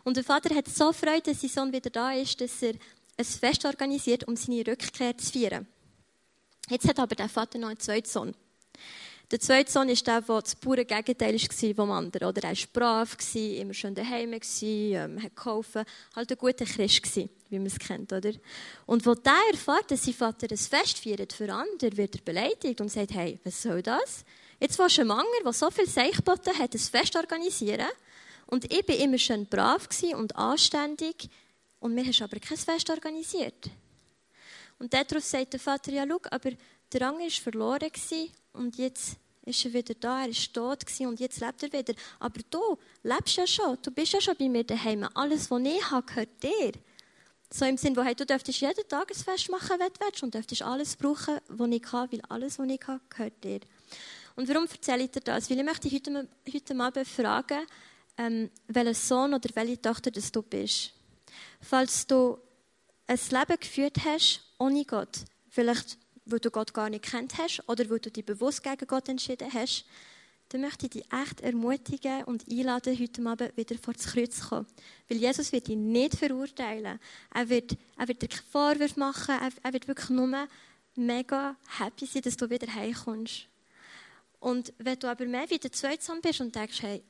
Und 0.05 0.17
der 0.17 0.25
Vater 0.25 0.55
hat 0.55 0.69
so 0.69 0.93
Freude, 0.93 1.33
dass 1.33 1.41
sein 1.41 1.51
Sohn 1.51 1.73
wieder 1.73 1.91
da 1.91 2.13
ist, 2.13 2.41
dass 2.41 2.63
er 2.63 2.75
ein 3.17 3.25
Fest 3.25 3.65
organisiert, 3.65 4.29
um 4.29 4.37
seine 4.37 4.67
Rückkehr 4.67 5.17
zu 5.19 5.33
feiern. 5.33 5.67
Jetzt 6.69 6.89
hat 6.89 6.99
aber 6.99 7.15
der 7.15 7.29
Vater 7.29 7.59
noch 7.59 7.69
einen 7.69 7.81
zweiten 7.81 8.09
Sohn. 8.09 8.35
Der 9.31 9.41
zweite 9.41 9.71
Sohn 9.71 9.91
ist 9.91 10.07
der, 10.07 10.23
der 10.23 10.41
das 10.41 10.57
pure 10.57 10.87
Gegenteil 10.87 11.35
war 11.35 11.75
vom 11.75 11.91
anderen. 11.91 12.29
Oder 12.29 12.45
er 12.45 12.57
war 12.57 12.67
brav, 12.73 13.17
immer 13.35 13.75
schön 13.75 13.95
daheim, 13.95 14.33
ähm, 14.63 15.23
hat 15.23 15.37
geholfen, 15.37 15.85
halt 16.17 16.31
ein 16.31 16.39
guter 16.39 16.65
Christ 16.65 17.03
gewesen, 17.03 17.29
wie 17.51 17.59
man 17.59 17.67
es 17.67 17.79
kennt, 17.79 18.11
oder? 18.11 18.33
Und 18.87 19.05
wo 19.05 19.15
der 19.15 19.35
erfährt, 19.53 19.91
dass 19.91 20.05
sein 20.05 20.15
Vater 20.15 20.47
ein 20.51 20.57
Fest 20.57 20.99
feiert 20.99 21.35
für 21.35 21.53
andere, 21.53 21.97
wird 21.99 22.17
er 22.17 22.23
beleidigt 22.23 22.81
und 22.81 22.91
sagt, 22.91 23.13
hey, 23.13 23.39
was 23.45 23.61
soll 23.61 23.83
das? 23.83 24.25
Jetzt 24.61 24.79
willst 24.79 24.97
du 24.97 25.03
einen 25.03 25.09
Manger, 25.09 25.43
der 25.45 25.53
so 25.53 25.71
viel 25.71 25.87
Seichboten 25.87 26.59
hat, 26.59 26.75
ein 26.75 26.79
Fest 26.79 27.15
organisieren 27.15 27.89
und 28.47 28.73
ich 28.73 28.89
war 28.89 28.97
immer 28.97 29.19
schön 29.19 29.45
brav 29.45 29.89
und 30.15 30.37
anständig 30.37 31.29
und 31.81 31.95
mir 31.95 32.07
hast 32.07 32.23
aber 32.23 32.41
kein 32.41 32.57
Fest 32.57 32.89
organisiert. 32.89 33.71
Und 34.79 34.95
daraus 34.95 35.31
sagt 35.31 35.53
der 35.53 35.61
Vater, 35.61 35.93
ja, 35.93 36.07
schau, 36.09 36.21
aber 36.31 36.51
der 36.93 37.01
Rang 37.01 37.19
war 37.19 37.31
verloren 37.31 37.91
und 38.53 38.79
jetzt 38.79 39.17
ist 39.45 39.65
er 39.65 39.73
wieder 39.73 39.95
da, 39.95 40.23
er 40.23 40.29
ist 40.29 40.53
tot 40.53 40.85
und 41.01 41.21
jetzt 41.21 41.41
lebt 41.41 41.63
er 41.63 41.73
wieder. 41.73 41.95
Aber 42.19 42.41
du 42.51 42.79
lebst 43.03 43.37
ja 43.37 43.47
schon, 43.47 43.79
du 43.83 43.91
bist 43.91 44.13
ja 44.13 44.21
schon 44.21 44.37
bei 44.37 44.49
mir 44.49 44.65
daheim. 44.65 45.09
Alles, 45.15 45.51
was 45.51 45.63
ich 45.63 45.91
habe, 45.91 46.07
gehört 46.07 46.43
dir. 46.43 46.73
So 47.51 47.65
im 47.65 47.79
Sinne, 47.79 47.97
wo 47.97 48.03
hey, 48.03 48.15
du 48.15 48.27
dürftest 48.27 48.61
jeden 48.61 48.87
Tag 48.89 49.11
ein 49.11 49.17
Fest 49.17 49.51
machen, 49.51 49.79
wenn 49.79 49.89
du 49.89 50.01
willst, 50.01 50.23
und 50.23 50.35
dürftest 50.35 50.63
alles 50.63 50.97
brauchen, 50.97 51.39
was 51.49 51.71
ich 51.71 51.93
habe, 51.93 52.13
weil 52.13 52.23
alles, 52.29 52.59
was 52.59 52.69
ich 52.69 52.87
habe, 52.87 53.01
gehört 53.09 53.43
dir. 53.43 53.61
Und 54.37 54.49
warum 54.49 54.67
erzähle 54.71 55.05
ich 55.05 55.11
dir 55.11 55.21
das? 55.21 55.49
Weil 55.49 55.59
ich 55.59 55.65
möchte 55.65 55.91
heute, 55.91 56.29
heute 56.53 56.81
Abend 56.81 57.09
fragen, 57.09 57.67
ähm, 58.19 58.51
welcher 58.67 58.95
Sohn 58.95 59.33
oder 59.33 59.49
welche 59.55 59.81
Tochter 59.81 60.11
das 60.11 60.31
du 60.31 60.43
bist. 60.43 60.93
Falls 61.61 62.07
du 62.07 62.39
ein 63.09 63.19
Leben 63.31 63.61
geführt 63.61 63.97
hast 64.05 64.43
ohne 64.59 64.85
Gott, 64.85 65.25
vielleicht 65.49 65.99
weil 66.31 66.41
du 66.41 66.51
Gott 66.51 66.75
gar 66.75 66.91
nicht 66.91 67.05
kennt 67.05 67.39
hast 67.39 67.63
oder 67.69 67.89
weil 67.89 68.01
du 68.01 68.11
dich 68.11 68.25
bewusst 68.25 68.63
gegen 68.63 68.87
Gott 68.87 69.09
entschieden 69.09 69.53
hast, 69.53 69.87
dann 70.51 70.61
möchte 70.63 70.87
ich 70.87 70.93
dich 70.93 71.05
echt 71.13 71.41
ermutigen 71.41 72.25
und 72.25 72.49
einladen, 72.51 72.99
heute 72.99 73.27
Abend 73.27 73.57
wieder 73.57 73.77
vor 73.79 73.95
das 73.95 74.07
Kreuz 74.07 74.41
zu 74.41 74.49
kommen. 74.49 74.67
Weil 75.09 75.19
Jesus 75.19 75.53
wird 75.53 75.69
dich 75.69 75.77
nicht 75.77 76.17
verurteilen. 76.17 76.99
Er 77.35 77.49
wird, 77.49 77.77
er 77.99 78.09
wird 78.09 78.23
dir 78.23 78.29
keinen 78.29 78.51
Vorwurf 78.51 78.97
machen. 78.97 79.35
Er, 79.41 79.51
er 79.63 79.73
wird 79.73 79.89
wirklich 79.89 80.11
nur 80.11 80.49
mega 80.95 81.57
happy 81.79 82.07
sein, 82.07 82.23
dass 82.23 82.37
du 82.37 82.49
wieder 82.49 82.73
heimkommst. 82.73 83.47
Und 84.41 84.73
wenn 84.79 84.99
du 84.99 85.09
aber 85.09 85.27
mehr 85.27 85.51
wieder 85.51 85.71
zweitsam 85.71 86.21
bist 86.23 86.41
und 86.41 86.55
denkst, 86.55 86.83
hey, 86.83 87.03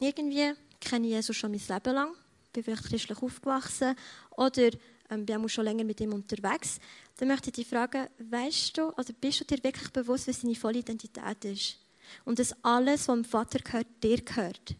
irgendwie 0.00 0.52
kenne 0.80 1.06
ich 1.06 1.12
Jesus 1.14 1.36
schon 1.36 1.52
mein 1.52 1.60
Leben 1.66 1.94
lang, 1.94 2.14
bin 2.52 2.64
vielleicht 2.64 2.84
christlich 2.84 3.22
aufgewachsen 3.22 3.96
oder 4.36 4.70
ähm, 5.10 5.26
bin 5.26 5.44
auch 5.44 5.48
schon 5.48 5.64
länger 5.64 5.84
mit 5.84 6.00
ihm 6.00 6.12
unterwegs, 6.12 6.78
dann 7.16 7.28
möchte 7.28 7.50
ich 7.50 7.56
dich 7.56 7.68
fragen, 7.68 8.06
weißt 8.18 8.76
du, 8.76 8.90
also 8.90 9.12
bist 9.20 9.40
du 9.40 9.44
dir 9.44 9.62
wirklich 9.62 9.90
bewusst, 9.90 10.28
was 10.28 10.40
deine 10.40 10.54
volle 10.54 10.78
Identität 10.78 11.44
ist? 11.44 11.78
Und 12.24 12.38
dass 12.38 12.54
alles, 12.62 13.08
was 13.08 13.14
dem 13.14 13.24
Vater 13.24 13.58
gehört, 13.58 13.86
dir 14.02 14.22
gehört. 14.22 14.74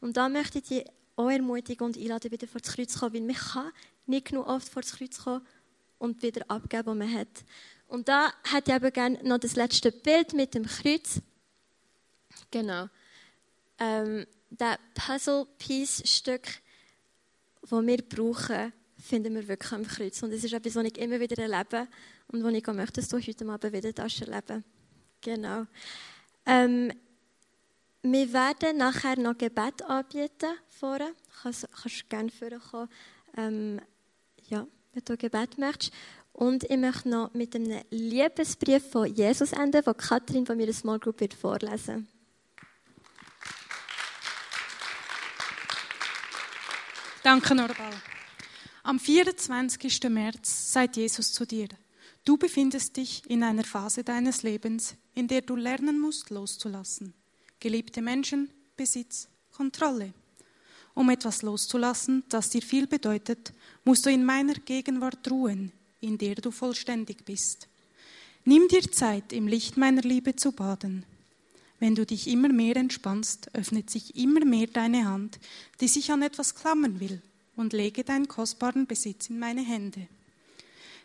Und 0.00 0.16
da 0.16 0.28
möchte 0.28 0.58
ich 0.58 0.64
dich 0.64 0.84
auch 1.16 1.30
ermutigen 1.30 1.86
und 1.86 1.96
einladen, 1.96 2.30
wieder 2.30 2.46
vor 2.46 2.60
das 2.60 2.72
Kreuz 2.72 2.92
zu 2.92 3.00
kommen, 3.00 3.14
weil 3.14 3.22
man 3.22 3.36
kann 3.36 3.72
nicht 4.06 4.26
genug 4.26 4.46
oft 4.46 4.68
vor 4.68 4.82
das 4.82 4.92
Kreuz 4.92 5.18
kommen 5.18 5.46
und 5.98 6.22
wieder 6.22 6.44
abgeben, 6.48 6.86
was 6.86 6.96
man 6.96 7.14
hat. 7.14 7.44
Und 7.88 8.08
da 8.08 8.32
hätte 8.44 8.70
ich 8.70 8.74
aber 8.76 8.90
gerne 8.90 9.22
noch 9.24 9.38
das 9.38 9.56
letzte 9.56 9.92
Bild 9.92 10.32
mit 10.32 10.54
dem 10.54 10.64
Kreuz. 10.64 11.20
Genau. 12.50 12.88
Ähm, 13.78 14.26
das 14.50 14.78
Puzzle-Piece-Stück, 14.94 16.46
das 17.62 17.70
wir 17.70 18.08
brauchen, 18.08 18.72
finden 19.00 19.34
wir 19.34 19.46
wirklich 19.48 19.72
am 19.72 19.86
Kreuz. 19.86 20.22
Und 20.22 20.32
es 20.32 20.44
ist 20.44 20.52
etwas, 20.52 20.74
was 20.76 20.84
ich 20.84 20.98
immer 20.98 21.20
wieder 21.20 21.42
erlebe 21.42 21.88
und 22.28 22.44
was 22.44 22.52
ich 22.52 22.68
auch 22.68 22.74
möchte, 22.74 23.00
dass 23.00 23.08
du 23.08 23.18
heute 23.18 23.48
Abend 23.48 23.72
wieder 23.72 23.92
das 23.92 24.20
erleben 24.20 24.64
Genau. 25.20 25.66
Ähm, 26.46 26.92
wir 28.02 28.32
werden 28.32 28.78
nachher 28.78 29.18
noch 29.18 29.36
Gebet 29.36 29.82
anbieten 29.82 30.56
vorne. 30.68 31.12
Kannst, 31.42 31.68
kannst 31.82 32.08
gerne 32.08 32.30
vorkommen, 32.30 32.88
ähm, 33.36 33.80
ja, 34.48 34.66
wenn 34.94 35.04
du 35.04 35.16
Gebet 35.16 35.58
möchtest. 35.58 35.92
Und 36.32 36.64
ich 36.64 36.76
möchte 36.78 37.08
noch 37.08 37.34
mit 37.34 37.54
einem 37.54 37.82
Liebesbrief 37.90 38.90
von 38.90 39.06
Jesus 39.06 39.52
enden, 39.52 39.82
den 39.82 39.96
Katrin 39.96 40.46
von 40.46 40.56
meiner 40.56 40.72
Small 40.72 40.98
Group 40.98 41.20
wird 41.20 41.34
vorlesen 41.34 42.08
Danke, 47.22 47.54
Norbal. 47.54 47.92
Am 48.82 48.98
24. 48.98 50.08
März 50.08 50.72
sagt 50.72 50.96
Jesus 50.96 51.32
zu 51.32 51.44
dir, 51.44 51.68
du 52.24 52.38
befindest 52.38 52.96
dich 52.96 53.22
in 53.28 53.42
einer 53.42 53.64
Phase 53.64 54.04
deines 54.04 54.42
Lebens, 54.42 54.94
in 55.14 55.28
der 55.28 55.42
du 55.42 55.54
lernen 55.54 56.00
musst, 56.00 56.30
loszulassen. 56.30 57.12
Geliebte 57.58 58.00
Menschen, 58.00 58.48
Besitz, 58.78 59.28
Kontrolle. 59.52 60.14
Um 60.94 61.10
etwas 61.10 61.42
loszulassen, 61.42 62.24
das 62.30 62.48
dir 62.48 62.62
viel 62.62 62.86
bedeutet, 62.86 63.52
musst 63.84 64.06
du 64.06 64.10
in 64.10 64.24
meiner 64.24 64.54
Gegenwart 64.54 65.30
ruhen, 65.30 65.72
in 66.00 66.16
der 66.16 66.36
du 66.36 66.50
vollständig 66.50 67.26
bist. 67.26 67.68
Nimm 68.46 68.66
dir 68.66 68.90
Zeit, 68.90 69.34
im 69.34 69.46
Licht 69.46 69.76
meiner 69.76 70.02
Liebe 70.02 70.36
zu 70.36 70.52
baden. 70.52 71.04
Wenn 71.80 71.94
du 71.94 72.06
dich 72.06 72.26
immer 72.28 72.48
mehr 72.48 72.76
entspannst, 72.76 73.54
öffnet 73.54 73.90
sich 73.90 74.16
immer 74.16 74.46
mehr 74.46 74.68
deine 74.68 75.04
Hand, 75.04 75.38
die 75.82 75.88
sich 75.88 76.10
an 76.10 76.22
etwas 76.22 76.54
klammern 76.54 76.98
will 76.98 77.20
und 77.60 77.72
lege 77.72 78.02
deinen 78.02 78.26
kostbaren 78.26 78.86
Besitz 78.86 79.28
in 79.28 79.38
meine 79.38 79.62
Hände. 79.62 80.08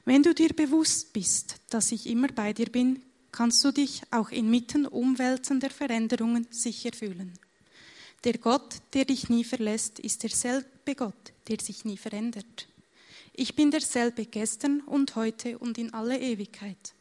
Wenn 0.05 0.23
du 0.23 0.33
dir 0.33 0.49
bewusst 0.49 1.13
bist, 1.13 1.57
dass 1.69 1.91
ich 1.91 2.07
immer 2.07 2.29
bei 2.29 2.53
dir 2.53 2.67
bin, 2.67 3.01
kannst 3.31 3.63
du 3.63 3.71
dich 3.71 4.01
auch 4.11 4.29
inmitten 4.29 4.85
umwälzender 4.85 5.69
Veränderungen 5.69 6.47
sicher 6.51 6.91
fühlen. 6.93 7.33
Der 8.23 8.37
Gott, 8.37 8.75
der 8.93 9.05
dich 9.05 9.29
nie 9.29 9.43
verlässt, 9.43 9.99
ist 9.99 10.23
derselbe 10.23 10.95
Gott, 10.95 11.33
der 11.47 11.59
sich 11.59 11.85
nie 11.85 11.97
verändert. 11.97 12.67
Ich 13.33 13.55
bin 13.55 13.69
derselbe 13.69 14.25
gestern 14.25 14.79
und 14.81 15.15
heute 15.15 15.59
und 15.59 15.77
in 15.77 15.93
alle 15.93 16.19
Ewigkeit. 16.19 16.93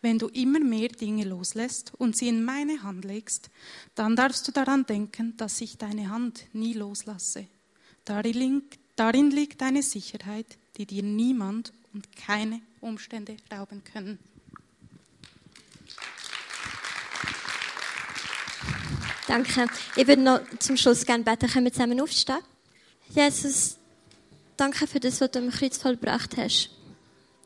Wenn 0.00 0.18
du 0.18 0.28
immer 0.28 0.60
mehr 0.60 0.88
Dinge 0.88 1.24
loslässt 1.24 1.92
und 1.98 2.16
sie 2.16 2.28
in 2.28 2.44
meine 2.44 2.82
Hand 2.82 3.04
legst, 3.04 3.50
dann 3.94 4.16
darfst 4.16 4.46
du 4.46 4.52
daran 4.52 4.86
denken, 4.86 5.36
dass 5.36 5.60
ich 5.60 5.78
deine 5.78 6.10
Hand 6.10 6.44
nie 6.52 6.72
loslasse. 6.72 7.46
Darin 8.04 8.62
Darin 8.96 9.30
liegt 9.30 9.60
deine 9.60 9.82
Sicherheit, 9.82 10.46
die 10.76 10.86
dir 10.86 11.02
niemand 11.02 11.72
und 11.92 12.14
keine 12.16 12.60
Umstände 12.80 13.36
rauben 13.50 13.82
können. 13.84 14.18
Danke. 19.28 19.66
Ich 19.96 20.06
würde 20.06 20.22
noch 20.22 20.40
zum 20.58 20.76
Schluss 20.76 21.06
gerne 21.06 21.24
beten. 21.24 21.48
Können 21.48 21.64
wir 21.64 21.72
zusammen 21.72 22.00
aufstehen? 22.00 22.38
Jesus, 23.08 23.76
danke 24.56 24.86
für 24.86 25.00
das, 25.00 25.20
was 25.20 25.30
du 25.30 25.38
am 25.38 25.50
Kreuz 25.50 25.78
vollbracht 25.78 26.36
hast. 26.36 26.70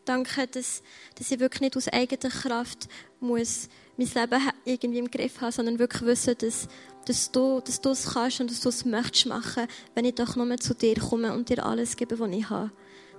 Danke, 0.04 0.46
dass, 0.46 0.82
dass 1.16 1.30
ich 1.30 1.38
wirklich 1.38 1.60
nicht 1.60 1.76
aus 1.76 1.88
eigener 1.88 2.30
Kraft 2.30 2.88
muss 3.20 3.68
mein 3.96 4.08
Leben 4.08 4.50
irgendwie 4.64 4.98
im 4.98 5.10
Griff 5.10 5.40
haben, 5.40 5.52
sondern 5.52 5.78
wirklich 5.78 6.02
wissen, 6.02 6.36
dass 6.38 6.68
dass 7.06 7.30
du, 7.30 7.60
dass 7.60 7.80
du 7.80 7.90
es 7.90 8.12
kannst 8.12 8.40
und 8.40 8.50
dass 8.50 8.60
du 8.60 8.68
es 8.68 8.84
möchtest 8.84 9.26
machen, 9.26 9.66
wenn 9.94 10.04
ich 10.04 10.16
doch 10.16 10.36
nur 10.36 10.56
zu 10.58 10.74
dir 10.74 10.96
komme 10.96 11.32
und 11.32 11.48
dir 11.48 11.64
alles 11.64 11.96
gebe, 11.96 12.18
was 12.18 12.30
ich 12.30 12.50
habe. 12.50 12.72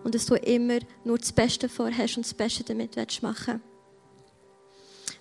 Und 0.03 0.13
dass 0.13 0.25
du 0.25 0.35
immer 0.35 0.79
nur 1.03 1.17
das 1.17 1.31
Beste 1.31 1.69
vorhast 1.69 2.17
und 2.17 2.25
das 2.25 2.33
Beste 2.33 2.63
damit 2.63 2.95
willst 2.95 3.23
machen 3.23 3.61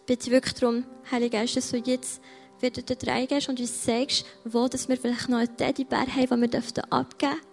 Bitte 0.04 0.30
wirklich 0.30 0.54
darum, 0.54 0.84
Heilige 1.10 1.38
Geist, 1.38 1.56
dass 1.56 1.70
du 1.70 1.78
jetzt 1.78 2.20
wieder 2.60 2.82
dort 2.82 3.06
reingehst 3.06 3.48
und 3.48 3.58
uns 3.58 3.84
sagst, 3.84 4.24
wo 4.44 4.68
dass 4.68 4.88
wir 4.88 4.96
vielleicht 4.96 5.28
noch 5.28 5.38
einen 5.38 5.56
Teddybär 5.56 6.06
haben, 6.06 6.40
den 6.40 6.52
wir 6.52 6.92
abgeben 6.92 7.32
dürfen. 7.32 7.46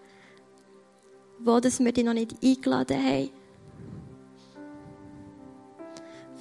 Wo 1.40 1.60
dass 1.60 1.80
wir 1.80 1.92
dich 1.92 2.04
noch 2.04 2.14
nicht 2.14 2.36
eingeladen 2.44 3.04
haben. 3.04 3.30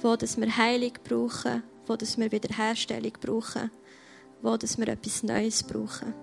Wo 0.03 0.15
dass 0.15 0.37
wir 0.37 0.55
Heilung 0.55 0.93
brauchen. 1.03 1.63
Wo 1.87 1.95
dass 1.95 2.17
wir 2.19 2.31
Wiederherstellung 2.31 3.13
brauchen 3.19 3.71
wo 4.43 4.57
dass 4.57 4.77
wir 4.77 4.89
etwas 4.89 5.23
Neues 5.23 5.63
brauchen. 5.63 6.13